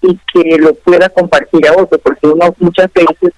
[0.02, 3.34] y que lo pueda compartir a otro, porque uno muchas veces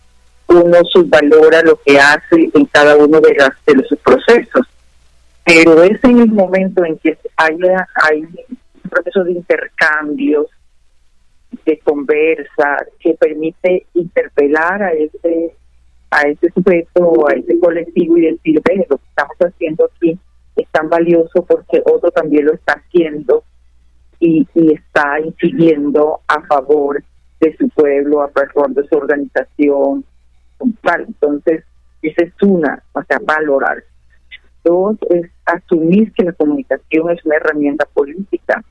[0.47, 4.65] uno subvalora lo que hace en cada uno de, las, de los procesos
[5.49, 8.23] pero es en el momento en que haya hay
[8.89, 10.47] un proceso de intercambios,
[11.65, 15.55] de conversa, que permite interpelar a ese
[16.11, 20.17] a ese sujeto, a ese colectivo y decir, ve, lo que estamos haciendo aquí
[20.55, 23.43] es tan valioso porque otro también lo está haciendo
[24.19, 27.03] y, está incidiendo a favor
[27.39, 30.03] de su pueblo, a favor de su organización.
[30.59, 31.63] Entonces,
[32.01, 33.83] esa es una, o sea, valorar.
[34.63, 38.63] Dos, es asumir que la comunicación es una herramienta política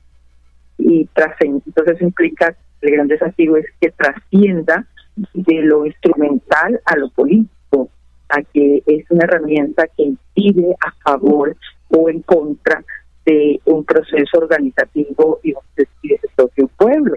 [0.79, 4.87] y trascend- entonces eso implica, el gran desafío es que trascienda
[5.33, 7.89] de lo instrumental a lo político,
[8.29, 11.55] a que es una herramienta que incide a favor
[11.89, 12.83] o en contra
[13.25, 17.15] de un proceso organizativo y de su propio pueblo.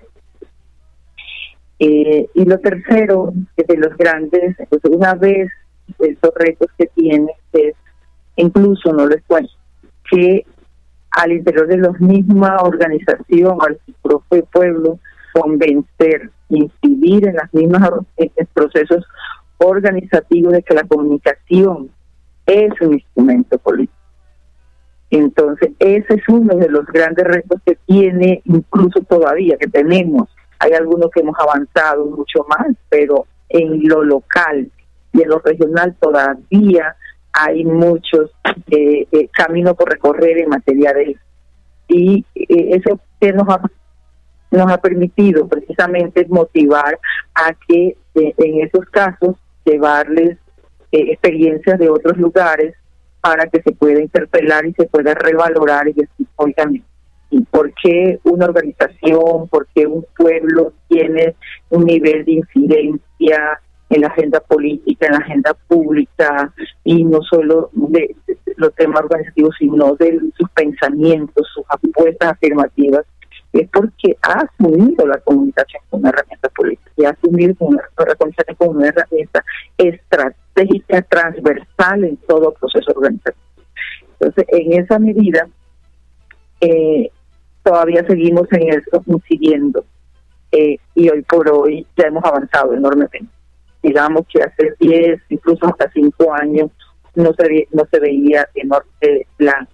[1.79, 5.51] Eh, y lo tercero, de los grandes, pues una vez
[5.99, 7.75] esos retos que tiene es,
[8.37, 9.53] incluso no les cuento,
[10.11, 10.45] que
[11.13, 14.99] al interior de la misma organización, al propio pueblo,
[15.33, 17.91] convencer, incidir en las mismas
[18.53, 19.05] procesos
[19.59, 21.91] organizativos de que la comunicación
[22.47, 23.99] es un instrumento político.
[25.11, 30.29] Entonces, ese es uno de los grandes retos que tiene, incluso todavía, que tenemos.
[30.59, 34.71] Hay algunos que hemos avanzado mucho más, pero en lo local
[35.13, 36.97] y en lo regional todavía
[37.33, 38.31] hay muchos
[38.71, 41.21] eh, eh, caminos por recorrer en materia de eso.
[41.89, 43.61] Y eh, eso que nos ha,
[44.51, 46.99] nos ha permitido precisamente motivar
[47.35, 50.39] a que en esos casos llevarles
[50.91, 52.75] experiencias de otros lugares
[53.23, 56.83] para que se pueda interpelar y se pueda revalorar y decir, oigan,
[57.31, 61.35] ¿y por qué una organización, por qué un pueblo tiene
[61.71, 63.61] un nivel de incidencia
[63.93, 68.17] en la agenda política, en la agenda pública, y no solo de,
[68.57, 73.05] los temas organizativos, sino de sus pensamientos, sus apuestas afirmativas,
[73.53, 78.57] es porque ha asumido la comunicación como una herramienta política y ha asumido la comunicación
[78.57, 79.45] como una herramienta
[79.77, 83.45] estratégica transversal en todo proceso organizativo.
[84.13, 85.47] Entonces, en esa medida,
[86.63, 87.11] eh,
[87.63, 89.85] todavía seguimos en eso, incidiendo,
[90.51, 93.32] eh, y hoy por hoy ya hemos avanzado enormemente
[93.83, 96.71] digamos que hace 10, incluso hasta 5 años,
[97.15, 98.87] no se, no se veía enorme
[99.39, 99.69] la,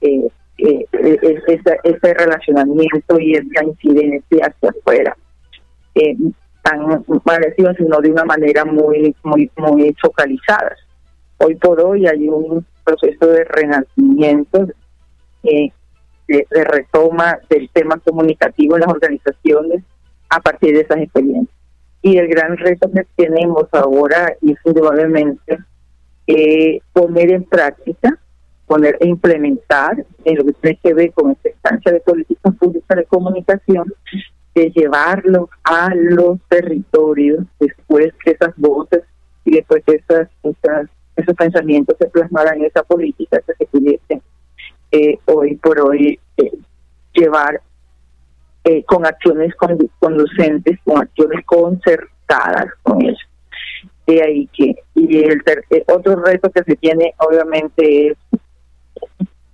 [0.00, 0.28] eh,
[0.58, 5.16] eh, ese, ese, relacionamiento y esa incidencia hacia afuera.
[5.94, 6.16] Eh,
[6.62, 10.74] tan parecido, sino de una manera muy, muy, muy focalizada.
[11.38, 14.66] Hoy por hoy hay un proceso de renacimiento,
[15.42, 15.70] eh,
[16.28, 19.84] de retoma del tema comunicativo en las organizaciones
[20.28, 21.55] a partir de esas experiencias.
[22.06, 25.58] Y el gran reto que tenemos ahora es indudablemente
[26.28, 28.16] eh, poner en práctica,
[28.64, 32.94] poner e implementar en lo que tiene que ver con esta instancia de política pública
[32.94, 33.92] de comunicación,
[34.54, 39.02] de llevarlo a los territorios después que esas voces
[39.44, 40.28] y después que esas,
[41.16, 44.22] esos pensamientos se plasmaran en esa política que se pudiesen
[44.92, 46.52] eh, hoy por hoy eh,
[47.14, 47.60] llevar
[48.68, 49.54] eh, con acciones
[50.00, 53.20] conducentes, con acciones concertadas con ellos.
[54.08, 55.40] De ahí que, y el,
[55.70, 58.16] eh, otro reto que se tiene obviamente es,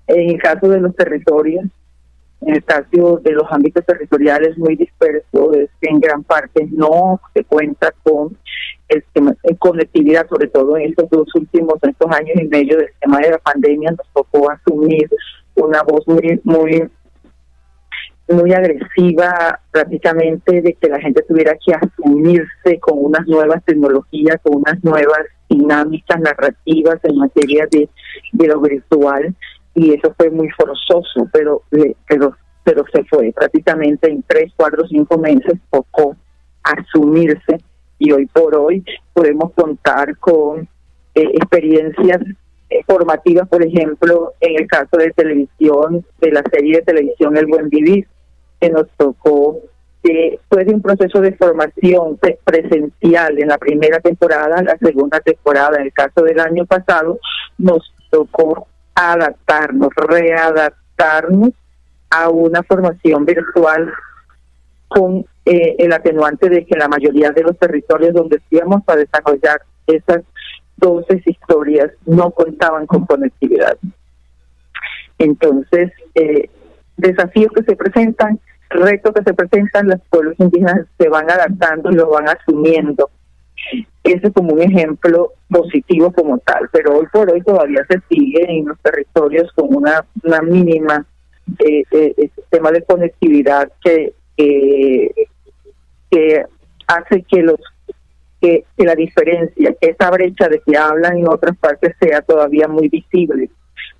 [0.06, 1.66] en el caso de los territorios,
[2.40, 7.20] en el caso de los ámbitos territoriales muy dispersos, es que en gran parte no
[7.34, 8.34] se cuenta con
[8.88, 12.88] el tema, en conectividad, sobre todo en estos dos últimos, estos años y medio del
[12.98, 15.10] tema de la pandemia, nos tocó asumir
[15.54, 16.90] una voz muy, muy
[18.32, 24.56] muy agresiva prácticamente de que la gente tuviera que asumirse con unas nuevas tecnologías, con
[24.56, 27.88] unas nuevas dinámicas narrativas en materia de,
[28.32, 29.34] de lo virtual
[29.74, 31.62] y eso fue muy forzoso, pero
[32.06, 33.32] pero pero se fue.
[33.32, 36.16] Prácticamente en tres, cuatro, cinco meses tocó
[36.62, 37.58] asumirse
[37.98, 40.68] y hoy por hoy podemos contar con
[41.14, 42.20] eh, experiencias
[42.86, 47.68] formativas, por ejemplo, en el caso de televisión, de la serie de televisión El Buen
[47.68, 48.06] Vivir,
[48.62, 49.58] que nos tocó
[50.04, 55.86] después de un proceso de formación presencial en la primera temporada, la segunda temporada, en
[55.86, 57.18] el caso del año pasado,
[57.58, 61.50] nos tocó adaptarnos, readaptarnos
[62.10, 63.92] a una formación virtual
[64.86, 69.62] con eh, el atenuante de que la mayoría de los territorios donde íbamos a desarrollar
[69.88, 70.22] esas
[70.76, 73.76] 12 historias no contaban con conectividad.
[75.18, 76.48] Entonces, eh,
[76.96, 78.38] desafíos que se presentan
[78.72, 83.10] retos que se presentan, los pueblos indígenas se van adaptando y lo van asumiendo.
[84.02, 88.44] Ese es como un ejemplo positivo como tal, pero hoy por hoy todavía se sigue
[88.48, 91.06] en los territorios con una, una mínima
[91.58, 96.44] eh, eh, sistema de conectividad que, que
[96.86, 97.60] hace que los
[98.40, 102.66] que, que la diferencia, que esa brecha de que hablan en otras partes sea todavía
[102.66, 103.48] muy visible.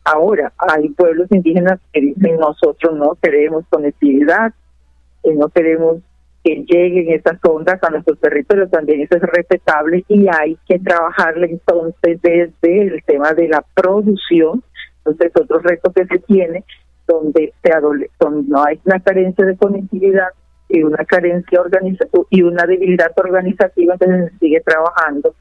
[0.05, 4.53] Ahora, hay pueblos indígenas que dicen nosotros no queremos conectividad,
[5.23, 5.99] que no queremos
[6.45, 11.51] que lleguen esas ondas a nuestro territorio, también eso es respetable y hay que trabajarle
[11.53, 14.63] entonces desde el tema de la producción,
[14.99, 16.65] entonces otro reto que se tiene
[17.07, 20.29] donde se donde no hay una carencia de conectividad
[20.69, 25.35] y una carencia organizativa y una debilidad organizativa, entonces se sigue trabajando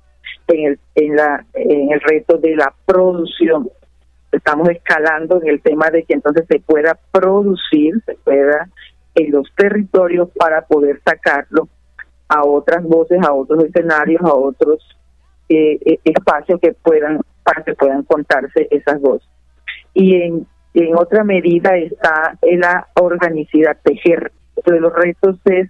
[0.47, 3.69] en el en la en el reto de la producción.
[4.31, 8.69] Estamos escalando en el tema de que entonces se pueda producir, se pueda
[9.15, 11.67] en los territorios para poder sacarlo
[12.27, 14.79] a otras voces, a otros escenarios, a otros
[15.49, 19.27] eh, eh, espacios que puedan, para que puedan contarse esas voces.
[19.93, 24.31] Y en, en otra medida está la organicidad, tejer.
[24.55, 25.69] Uno de los retos es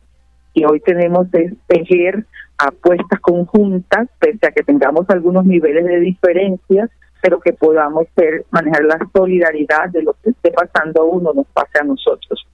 [0.54, 2.26] que hoy tenemos es tejer
[2.58, 6.90] apuestas conjuntas, pese a que tengamos algunos niveles de diferencias,
[7.22, 11.48] pero que podamos ser, manejar la solidaridad de lo que esté pasando a uno, nos
[11.48, 12.46] pase a nosotros.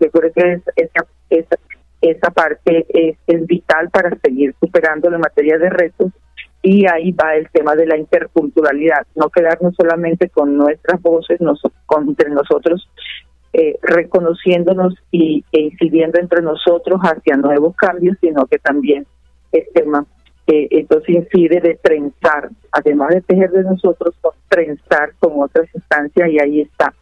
[0.00, 1.56] Yo creo que es, esa, esa,
[2.00, 6.12] esa parte es, es vital para seguir superando la materia de retos.
[6.62, 11.60] Y ahí va el tema de la interculturalidad, no quedarnos solamente con nuestras voces, nos,
[11.86, 12.88] con, entre nosotros,
[13.52, 19.06] eh, reconociéndonos y, e incidiendo entre nosotros hacia nuevos cambios, sino que también
[19.52, 20.04] el tema
[20.46, 24.14] eh, entonces incide de trenzar, además de tejer de nosotros,
[24.48, 26.92] trenzar con otras instancias y ahí está,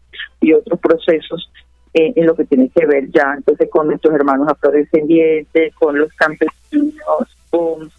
[0.40, 1.50] y otros procesos
[1.94, 6.12] eh, en lo que tiene que ver ya entonces con nuestros hermanos afrodescendientes, con los
[6.14, 7.90] campesinos, con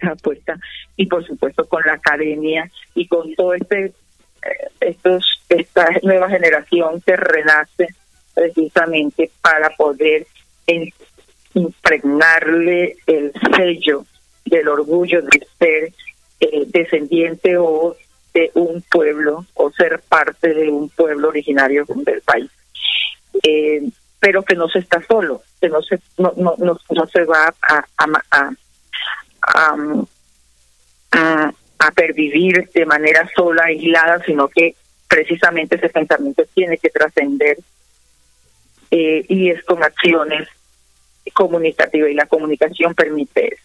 [0.00, 0.58] la puesta
[0.96, 3.92] y por supuesto con la academia y con todo este eh,
[4.80, 7.88] estos esta nueva generación que renace
[8.34, 10.26] precisamente para poder
[11.54, 14.06] impregnarle el sello
[14.46, 15.92] del orgullo de ser
[16.40, 17.94] eh, descendiente o
[18.32, 22.50] de un pueblo o ser parte de un pueblo originario del país.
[23.42, 23.82] Eh,
[24.20, 27.84] pero que no se está solo, que no se no, no, no, se va a,
[27.98, 28.52] a,
[29.40, 30.02] a,
[31.78, 34.76] a, pervivir de manera sola, aislada, sino que
[35.08, 37.58] precisamente ese pensamiento tiene que trascender
[38.92, 40.48] eh, y es con acciones
[41.34, 43.64] comunicativas y la comunicación permite eso.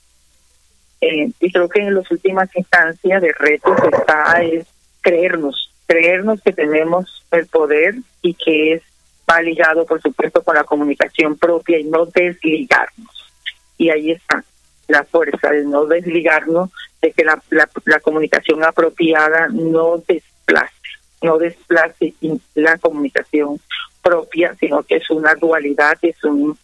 [1.01, 4.65] Eh, y creo que en las últimas instancias de retos está es
[5.01, 8.83] creernos, creernos que tenemos el poder y que es
[9.29, 13.33] va ligado, por supuesto, con la comunicación propia y no desligarnos.
[13.77, 14.43] Y ahí está
[14.87, 16.69] la fuerza de no desligarnos,
[17.01, 20.73] de que la, la, comunicación apropiada no desplace,
[21.21, 22.13] no desplace
[22.55, 23.59] la comunicación
[24.01, 26.57] propia, sino que es una dualidad, es un,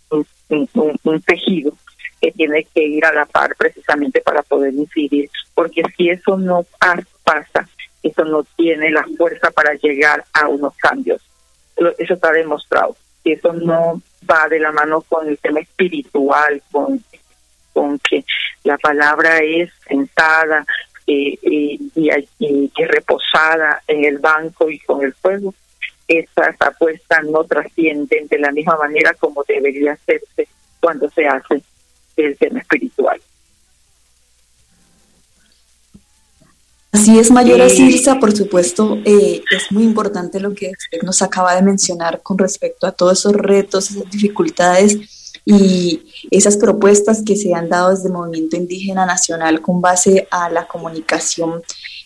[0.49, 1.73] un tejido
[2.21, 6.65] que tiene que ir a la par precisamente para poder incidir, porque si eso no
[7.25, 7.67] pasa,
[8.01, 11.21] eso no tiene la fuerza para llegar a unos cambios
[11.75, 12.95] eso está demostrado.
[13.23, 17.03] Y eso no va de la mano con el tema espiritual, con,
[17.73, 18.25] con que
[18.63, 20.65] la palabra es sentada
[21.07, 21.91] eh, y,
[22.39, 25.53] y, reposada en el banco y con el fuego.
[26.07, 30.47] Esas apuestas no trascienden de la misma manera como debería hacerse
[30.79, 31.61] cuando se hace
[32.17, 33.21] el tema espiritual.
[36.93, 41.55] Así es, Mayora Cirsa, por supuesto, eh, es muy importante lo que usted nos acaba
[41.55, 47.51] de mencionar con respecto a todos esos retos, esas dificultades y esas propuestas que se
[47.55, 51.63] han dado desde el movimiento indígena nacional con base a la comunicación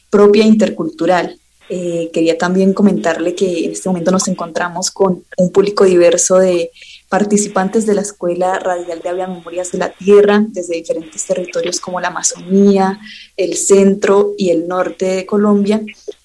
[0.10, 1.38] propia intercultural.
[1.70, 6.72] Eh, quería también comentarle que en este momento nos encontramos con un público diverso de
[7.10, 12.01] participantes de la Escuela Radial de Avia Memorias de la Tierra desde diferentes territorios como
[12.01, 12.99] la Amazonía,
[13.38, 15.82] el centro y el norte de Colombia,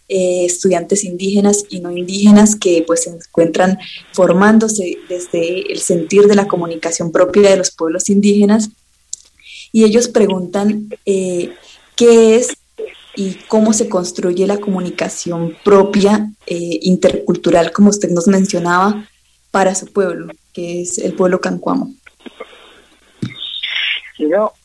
[0.09, 3.78] eh, estudiantes indígenas y no indígenas que pues se encuentran
[4.12, 8.70] formándose desde el sentir de la comunicación propia de los pueblos indígenas.
[9.70, 11.55] Y ellos preguntan eh,
[11.97, 12.49] qué es
[13.14, 19.07] y cómo se construye la comunicación propia eh, intercultural, como usted nos mencionaba,
[19.51, 21.92] para su pueblo que es el pueblo cancuamo.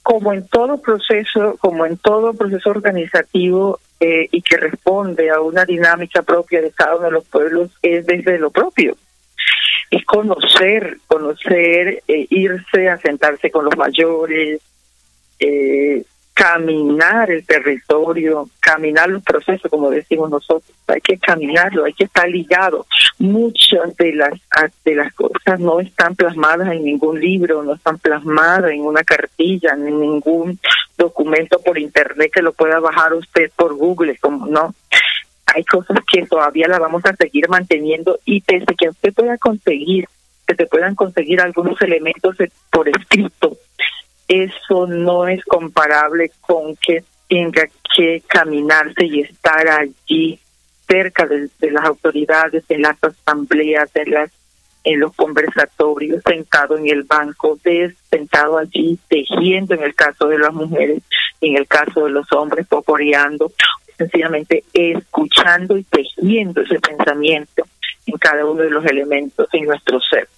[0.03, 5.65] como en todo proceso, como en todo proceso organizativo eh, y que responde a una
[5.65, 8.95] dinámica propia de cada uno de los pueblos, es desde lo propio.
[9.89, 14.61] Es conocer, conocer, eh, irse a sentarse con los mayores,
[15.39, 16.03] eh,
[16.37, 22.29] caminar el territorio, caminar los procesos, como decimos nosotros, hay que caminarlo, hay que estar
[22.29, 22.85] ligado.
[23.17, 24.33] Muchas de las
[24.85, 29.71] de las cosas no están plasmadas en ningún libro, no están plasmadas en una cartilla,
[29.73, 30.59] en ningún
[30.95, 34.75] documento por internet que lo pueda bajar usted por Google, como no.
[35.47, 40.07] Hay cosas que todavía las vamos a seguir manteniendo y desde que usted pueda conseguir,
[40.45, 42.35] que se puedan conseguir algunos elementos
[42.69, 43.57] por escrito,
[44.27, 50.39] eso no es comparable con que tenga que caminarse y estar allí
[50.87, 54.31] cerca de, las autoridades, en las asambleas, en las
[54.83, 57.59] en los conversatorios, sentado en el banco,
[58.09, 61.03] sentado allí tejiendo en el caso de las mujeres,
[61.41, 63.51] en el caso de los hombres pocoreando,
[63.97, 67.65] sencillamente escuchando y tejiendo ese pensamiento
[68.05, 70.29] en cada uno de los elementos en nuestro ser.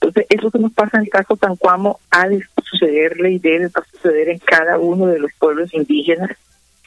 [0.00, 2.38] Entonces, eso que nos pasa en el caso Tancuamo ha de
[2.72, 6.30] sucederle y debe suceder en cada uno de los pueblos indígenas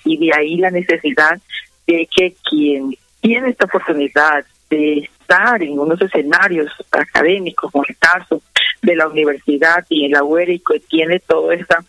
[0.04, 1.40] y de ahí la necesidad
[1.88, 8.42] de que quien tiene esta oportunidad de estar en unos escenarios académicos, como el caso
[8.82, 11.84] de la universidad y en la UERI, que tiene toda esta,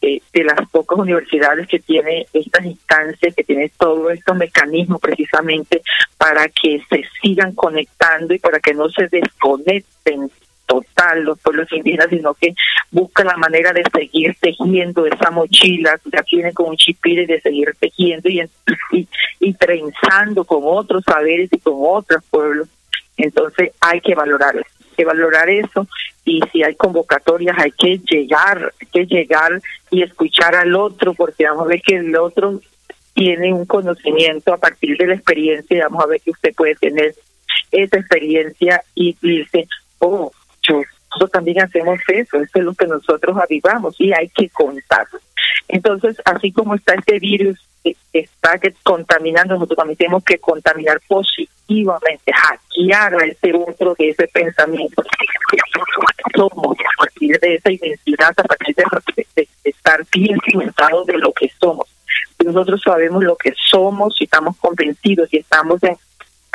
[0.00, 5.82] eh, de las pocas universidades que tiene estas instancias, que tiene todos estos mecanismos precisamente
[6.16, 10.30] para que se sigan conectando y para que no se desconecten
[10.68, 12.54] total los pueblos indígenas, sino que
[12.92, 17.74] busca la manera de seguir tejiendo esa mochila, ya tiene como un chipire de seguir
[17.80, 18.40] tejiendo y,
[18.92, 19.08] y,
[19.40, 22.68] y trenzando con otros saberes y con otros pueblos.
[23.16, 25.88] Entonces hay que valorar eso, hay que valorar eso
[26.24, 29.60] y si hay convocatorias hay que llegar, hay que llegar
[29.90, 32.60] y escuchar al otro porque vamos a ver que el otro
[33.14, 36.76] tiene un conocimiento a partir de la experiencia y vamos a ver que usted puede
[36.76, 37.14] tener
[37.72, 39.66] esa experiencia y dice,
[39.98, 40.30] oh,
[40.74, 45.06] nosotros también hacemos eso, eso es lo que nosotros avivamos y hay que contar.
[45.68, 52.32] Entonces, así como está este virus que está contaminando, nosotros también tenemos que contaminar positivamente,
[52.32, 55.02] hackear a ese otro de ese pensamiento.
[56.34, 58.76] Somos a partir de esa identidad, a partir
[59.36, 61.86] de, estar bien cimentados de lo que somos.
[62.44, 65.96] Nosotros sabemos lo que somos y estamos convencidos y estamos en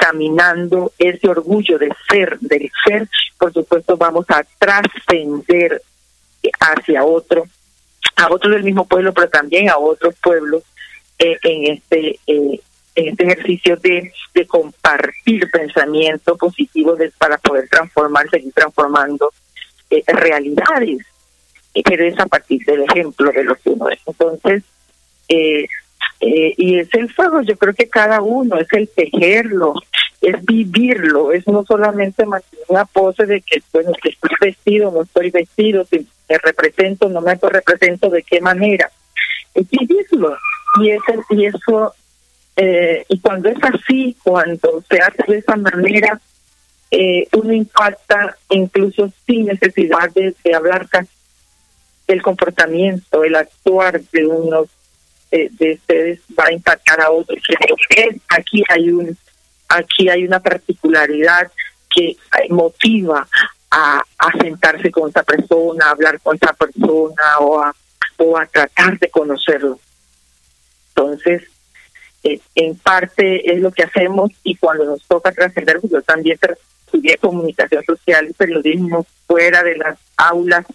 [0.04, 5.82] caminando ese orgullo de ser, del ser, por supuesto vamos a trascender
[6.60, 7.46] hacia otro,
[8.18, 10.64] a otro del mismo pueblo, pero también a otros pueblos
[11.20, 12.60] eh, en este eh,
[12.96, 19.32] en este ejercicio de, de compartir pensamientos positivos para poder transformar, seguir transformando
[19.90, 21.00] eh, realidades,
[21.86, 24.64] pero es a partir del ejemplo de los uno Entonces,
[25.30, 25.66] eh,
[26.26, 29.74] eh, y es el fuego, yo creo que cada uno, es el tejerlo,
[30.24, 35.02] es vivirlo, es no solamente mantener una pose de que, bueno, que estoy vestido, no
[35.04, 38.90] estoy vestido, si me represento, no me represento, de qué manera,
[39.54, 40.38] es vivirlo.
[40.82, 41.94] Y, ese, y eso,
[42.56, 46.20] eh, y cuando es así, cuando se hace de esa manera,
[46.90, 50.88] eh, uno impacta incluso sin necesidad de, de hablar
[52.08, 54.70] el comportamiento, el actuar de unos
[55.32, 57.40] de, ustedes va a impactar a otros.
[58.30, 59.18] Aquí hay un
[59.74, 61.52] aquí hay una particularidad
[61.90, 62.18] que
[62.50, 63.28] motiva
[63.72, 64.04] a,
[64.40, 67.74] sentarse con esa persona, a hablar con esa persona o a,
[68.18, 69.80] o a tratar de conocerlo.
[70.90, 71.44] Entonces,
[72.24, 76.38] eh, en parte es lo que hacemos y cuando nos toca trascender, pues yo también
[76.86, 80.66] estudié comunicación social y periodismo fuera de las aulas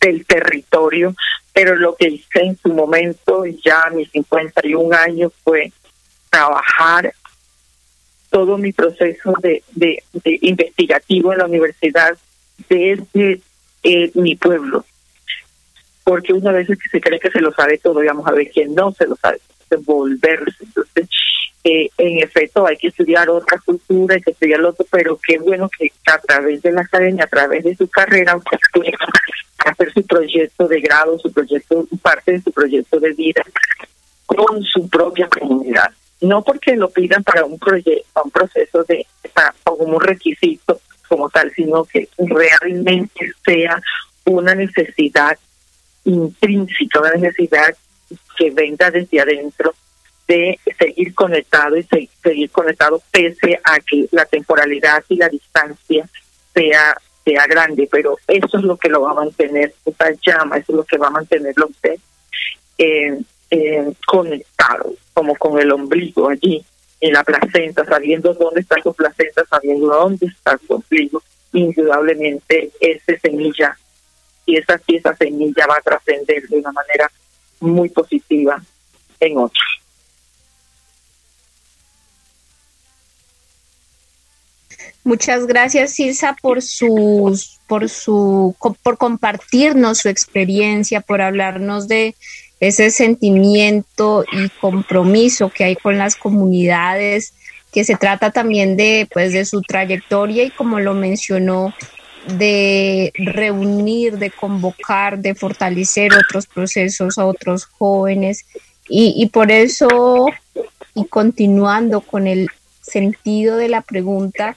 [0.00, 1.14] del territorio,
[1.52, 5.72] pero lo que hice en su momento, ya a mis 51 años, fue
[6.30, 7.14] trabajar
[8.30, 10.02] todo mi proceso de, de,
[10.42, 12.16] investigativo en la universidad
[12.68, 13.40] desde
[13.82, 14.84] eh, mi pueblo.
[16.04, 18.66] Porque una vez que se cree que se lo sabe todo, vamos a ver que
[18.66, 19.40] no se lo sabe,
[19.84, 20.64] volverse.
[20.64, 21.08] Entonces,
[21.64, 25.68] eh, en efecto, hay que estudiar otra cultura, hay que estudiar otro, pero qué bueno
[25.68, 28.50] que a través de la academia, a través de su carrera, usted
[29.58, 33.42] hacer su proyecto de grado, su proyecto, parte de su proyecto de vida
[34.26, 35.90] con su propia comunidad.
[36.20, 41.52] No porque lo pidan para un proyecto, un proceso de, para, un requisito como tal,
[41.54, 43.80] sino que realmente sea
[44.24, 45.38] una necesidad
[46.04, 47.74] intrínseca, una necesidad
[48.36, 49.74] que venga desde adentro
[50.26, 51.86] de seguir conectado y
[52.22, 56.08] seguir conectado pese a que la temporalidad y la distancia
[56.54, 60.72] sea sea grande, pero eso es lo que lo va a mantener, esa llama, eso
[60.72, 61.98] es lo que va a mantenerlo usted
[63.50, 66.64] eh, conectado, como con el ombligo allí,
[67.00, 71.22] en la placenta, sabiendo dónde está su placenta, sabiendo dónde está su ombligo,
[71.52, 73.78] indudablemente esa semilla
[74.44, 77.10] y esa, esa semilla va a trascender de una manera
[77.60, 78.62] muy positiva
[79.20, 79.78] en otros.
[85.04, 92.14] Muchas gracias, Silsa, por sus, por su, por compartirnos su experiencia, por hablarnos de
[92.60, 97.34] ese sentimiento y compromiso que hay con las comunidades,
[97.72, 101.72] que se trata también de, pues, de su trayectoria y como lo mencionó,
[102.26, 108.44] de reunir, de convocar, de fortalecer otros procesos a otros jóvenes.
[108.90, 110.26] Y, por eso,
[110.94, 112.48] y continuando con el
[112.80, 114.56] sentido de la pregunta,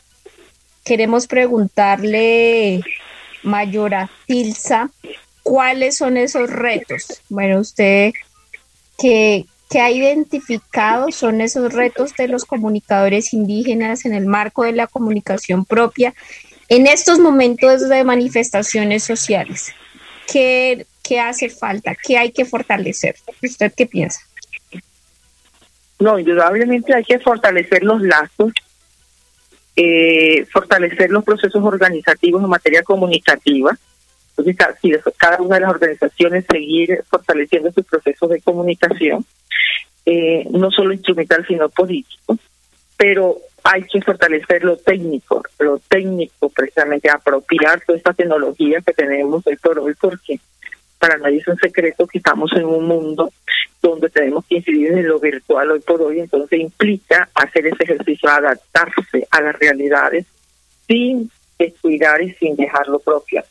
[0.85, 2.81] queremos preguntarle,
[3.43, 4.89] Mayora Tilsa,
[5.43, 7.21] ¿cuáles son esos retos?
[7.29, 8.13] Bueno, usted
[8.97, 14.73] que que ha identificado son esos retos de los comunicadores indígenas en el marco de
[14.73, 16.13] la comunicación propia
[16.67, 19.73] en estos momentos de manifestaciones sociales.
[20.29, 21.95] ¿Qué, qué hace falta?
[21.95, 23.15] ¿Qué hay que fortalecer?
[23.41, 24.19] ¿Usted qué piensa?
[25.99, 28.51] No, indudablemente hay que fortalecer los lazos,
[29.77, 33.77] eh, fortalecer los procesos organizativos en materia comunicativa.
[34.37, 39.25] Entonces, cada una de las organizaciones seguir fortaleciendo sus procesos de comunicación
[40.05, 42.37] eh, no solo instrumental, sino político,
[42.97, 49.45] pero hay que fortalecer lo técnico, lo técnico, precisamente apropiar toda esta tecnología que tenemos
[49.45, 50.39] hoy por hoy, porque
[50.97, 53.31] para nadie es un secreto que estamos en un mundo
[53.81, 58.29] donde tenemos que incidir en lo virtual hoy por hoy, entonces implica hacer ese ejercicio,
[58.29, 60.25] adaptarse a las realidades
[60.87, 61.29] sin
[61.59, 63.43] descuidar y sin dejar lo propio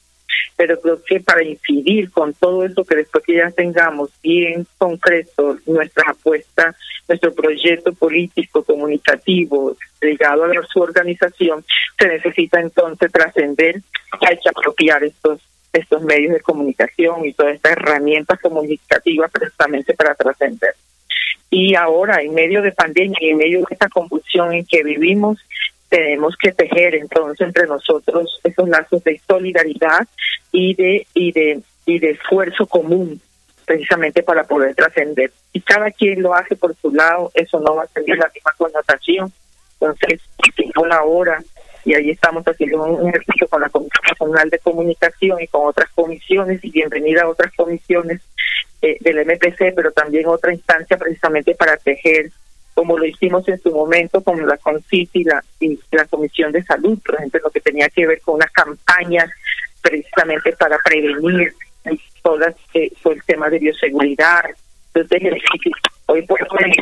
[0.56, 5.58] pero creo que para incidir con todo eso que después que ya tengamos bien concreto
[5.66, 6.74] nuestra apuesta,
[7.08, 11.64] nuestro proyecto político, comunicativo, ligado a su organización,
[11.98, 13.82] se necesita entonces trascender,
[14.20, 15.40] hay que apropiar estos
[15.72, 20.74] estos medios de comunicación y todas estas herramientas comunicativas precisamente para trascender.
[21.48, 25.38] Y ahora, en medio de pandemia y en medio de esta convulsión en que vivimos,
[25.90, 30.06] tenemos que tejer entonces entre nosotros esos lazos de solidaridad
[30.52, 33.20] y de y de y de esfuerzo común
[33.66, 35.30] precisamente para poder trascender.
[35.52, 38.52] Y cada quien lo hace por su lado, eso no va a tener la misma
[38.56, 39.32] connotación.
[39.80, 40.20] Entonces,
[40.88, 41.42] la hora
[41.84, 45.88] y ahí estamos haciendo un ejercicio con la Comisión Nacional de Comunicación y con otras
[45.94, 48.20] comisiones y bienvenida a otras comisiones
[48.82, 52.30] eh, del MPC, pero también otra instancia precisamente para tejer
[52.80, 56.62] como lo hicimos en su momento con la CONCIT y la, y la Comisión de
[56.62, 59.28] Salud, por ejemplo, lo que tenía que ver con unas campañas
[59.82, 61.52] precisamente para prevenir
[62.22, 62.38] todo,
[62.72, 64.44] eh, todo el tema de bioseguridad.
[64.94, 65.42] Entonces,
[66.06, 66.72] hoy por hoy,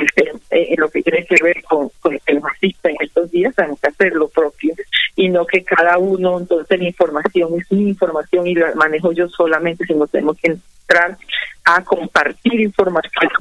[0.50, 3.56] en lo que tiene que ver con, con el que nos asista en estos días,
[3.56, 4.74] tenemos que hacer lo propio
[5.16, 9.28] y no que cada uno, entonces la información es mi información y la manejo yo
[9.28, 11.18] solamente, sino tenemos que entrar
[11.64, 13.32] a compartir información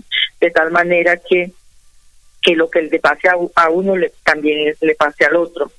[0.41, 1.51] de tal manera que
[2.48, 5.70] que lo que le pase a, uno le, también le pase al otro.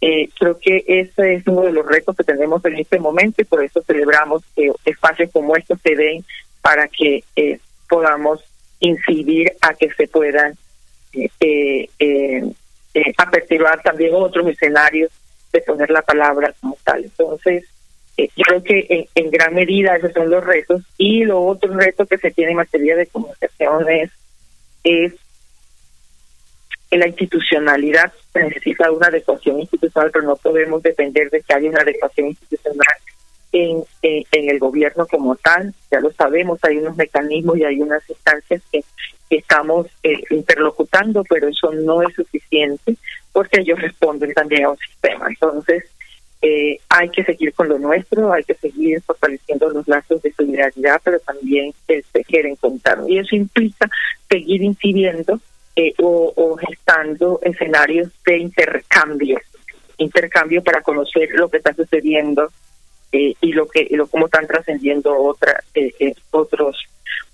[0.00, 3.44] Eh, creo que ese es uno de los retos que tenemos en este momento y
[3.44, 6.24] por eso celebramos que espacios como estos se den
[6.62, 7.58] para que eh,
[7.90, 8.42] podamos
[8.80, 10.56] incidir a que se puedan
[11.12, 12.42] eh, eh,
[13.18, 15.10] aperturar también otros escenarios
[15.52, 17.04] de poner la palabra como tal.
[17.04, 17.64] Entonces,
[18.16, 22.06] yo creo que en, en, gran medida esos son los retos y lo otro reto
[22.06, 24.10] que se tiene en materia de comunicación es,
[24.84, 25.12] es
[27.00, 32.28] la institucionalidad necesita una adecuación institucional, pero no podemos depender de que haya una adecuación
[32.28, 32.96] institucional
[33.52, 33.84] en,
[34.32, 35.74] el gobierno como tal.
[35.90, 38.84] Ya lo sabemos, hay unos mecanismos y hay unas instancias que,
[39.30, 42.94] estamos eh, interlocutando, pero eso no es suficiente
[43.32, 45.26] porque ellos responden también a un sistema.
[45.28, 45.90] Entonces,
[46.40, 51.00] eh, hay que seguir con lo nuestro, hay que seguir fortaleciendo los lazos de solidaridad,
[51.02, 52.98] pero también el tejer en contar.
[53.08, 53.90] Y eso implica
[54.28, 55.40] seguir incidiendo
[55.76, 59.40] eh, o, gestando escenarios de intercambio,
[59.98, 62.50] intercambio para conocer lo que está sucediendo
[63.12, 66.76] eh, y lo que lo cómo están trascendiendo otra, eh, otros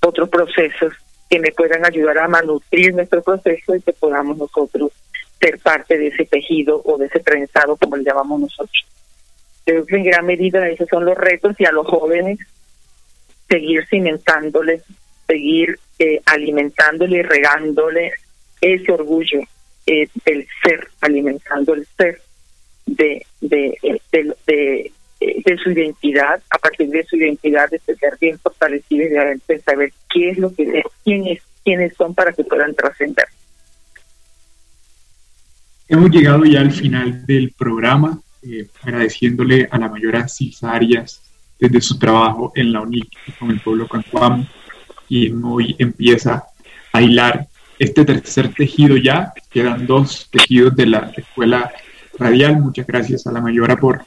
[0.00, 0.94] otros procesos
[1.28, 4.90] que me puedan ayudar a manutrir nuestro proceso y que podamos nosotros
[5.38, 8.86] ser parte de ese tejido o de ese trenzado como le llamamos nosotros.
[9.64, 12.38] Creo que en gran medida esos son los retos y a los jóvenes
[13.48, 14.82] seguir cimentándoles,
[15.26, 18.12] seguir eh, alimentándole y regándole
[18.60, 19.40] ese orgullo
[19.86, 22.20] eh, del ser, alimentando el ser
[22.86, 23.78] de, de,
[24.12, 29.08] de, de, de su identidad, a partir de su identidad, de ser bien fortalecido y
[29.08, 33.26] de saber qué es lo que quiénes, quiénes son para que puedan trascender.
[35.88, 41.20] Hemos llegado ya al final del programa, eh, agradeciéndole a la mayora Cisarias
[41.58, 44.46] desde su trabajo en la UNIC con el pueblo Cancuam,
[45.08, 46.44] y hoy empieza
[46.92, 47.48] a hilar
[47.80, 49.32] este tercer tejido ya.
[49.50, 51.72] Quedan dos tejidos de la escuela
[52.18, 52.60] radial.
[52.60, 54.04] Muchas gracias a la mayora por,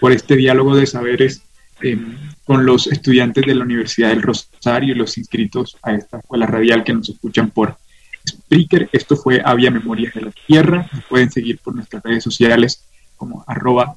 [0.00, 1.42] por este diálogo de saberes
[1.82, 6.46] em, con los estudiantes de la Universidad del Rosario y los inscritos a esta escuela
[6.46, 7.76] radial que nos escuchan por
[8.26, 8.88] Spreaker.
[8.90, 10.88] Esto fue Avia Memorias de la Tierra.
[10.90, 12.84] Nos pueden seguir por nuestras redes sociales
[13.16, 13.96] como arroba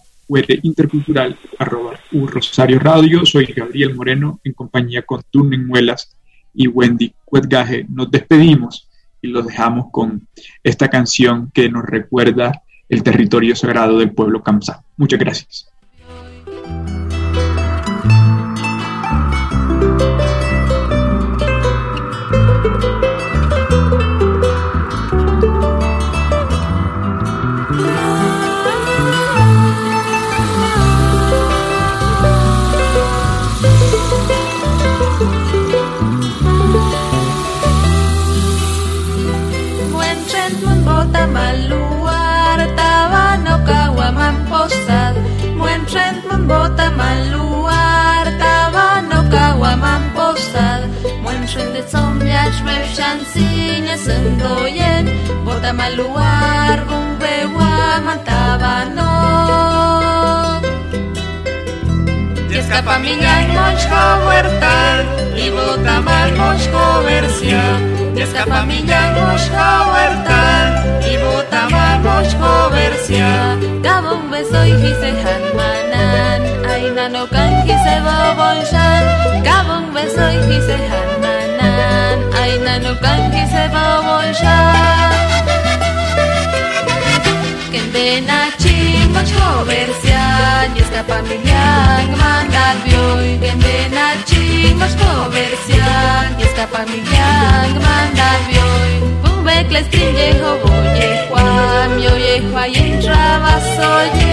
[0.64, 3.26] intercultural, arroba Rosario Radio.
[3.26, 6.12] Soy Gabriel Moreno en compañía con Tunen Muelas
[6.54, 7.86] y Wendy Cuetgaje.
[7.88, 8.87] Nos despedimos
[9.22, 10.28] y los dejamos con
[10.64, 14.84] esta canción que nos recuerda el territorio sagrado del pueblo Kamsá.
[14.96, 15.70] Muchas gracias.
[53.34, 55.06] Sinya sendoyen
[55.46, 57.68] Bota maluar Bumbewa
[64.26, 65.06] huertal
[65.38, 67.64] y bota mal mochko versia.
[68.16, 70.68] Escapa minyak mochko huertal
[71.12, 73.58] y bota mal mochko versia.
[73.86, 76.42] Gabon besoy hise hanmanan,
[76.72, 79.04] aina no kan hise bobonshan.
[79.48, 81.47] Gabon besoy hise hanmanan,
[82.48, 85.16] aina no kan hise bobonshan.
[87.74, 90.24] Kendena chimochko versia,
[90.76, 93.28] y escapa minyak mandal bioy.
[93.44, 95.90] Kendena chimochko versia,
[96.40, 98.94] y escapa minyak mandal bioy.
[99.24, 104.32] Bumbek les tinyejo boye juam, yo ye juayen trabasoye.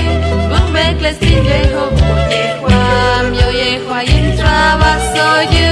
[0.51, 5.64] Bumbek les tinyejo boye juam, yo ye juayen trabasoye.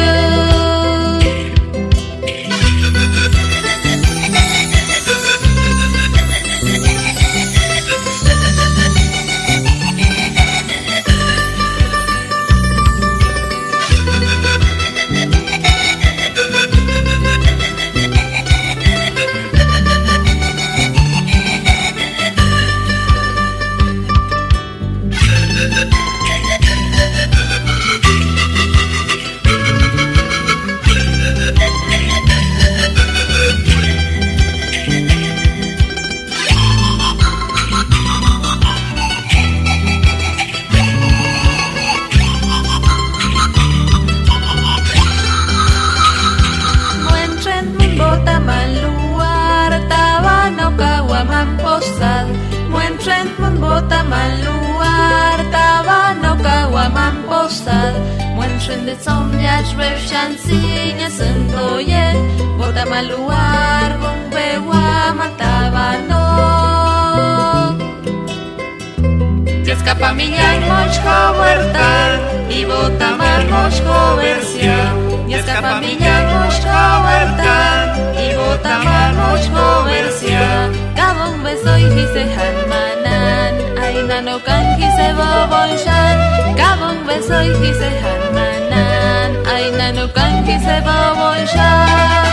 [81.93, 86.17] Besoy hise hanmanan Aina no kan hise bobonshan
[86.57, 92.33] Gabon besoy hise hanmanan Aina no kan hise bobonshan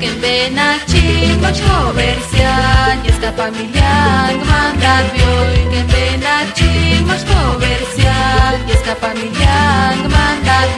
[0.00, 5.56] Kendena chimochko versian Y escapa milian mandat bioy.
[5.72, 10.68] Kendena chimochko versian Y escapa milian mandat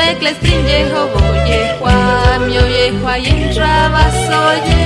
[0.00, 4.80] bioy Bumbek les trinyejo boye juam Yo ye juayen trabasoye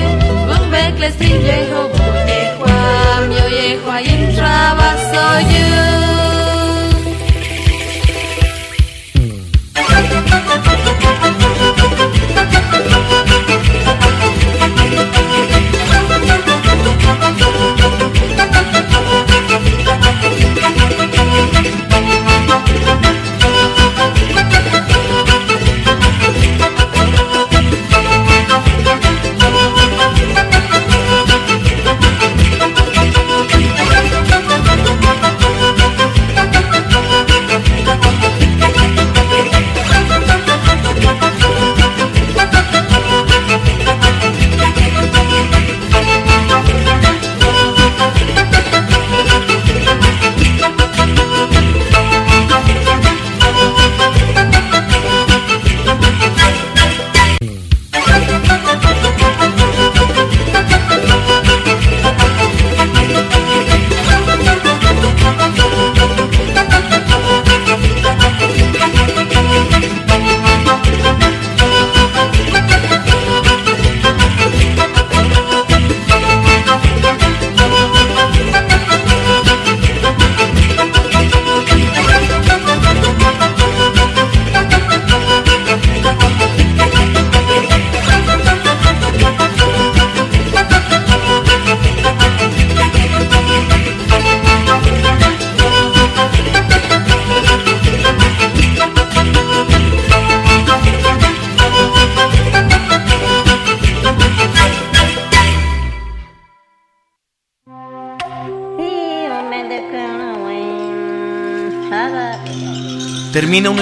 [0.48, 5.64] Bumbek les trinyejo boye juam Yo ye juayen trabasoye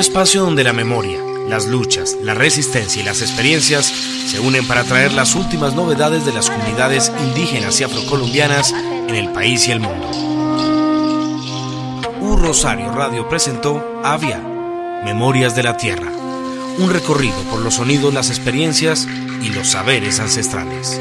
[0.02, 5.12] espacio donde la memoria, las luchas, la resistencia y las experiencias se unen para traer
[5.12, 10.08] las últimas novedades de las comunidades indígenas y afrocolombianas en el país y el mundo.
[12.20, 14.40] Un Rosario Radio presentó Avia,
[15.04, 16.10] Memorias de la Tierra.
[16.78, 19.06] Un recorrido por los sonidos, las experiencias
[19.40, 21.00] y los saberes ancestrales.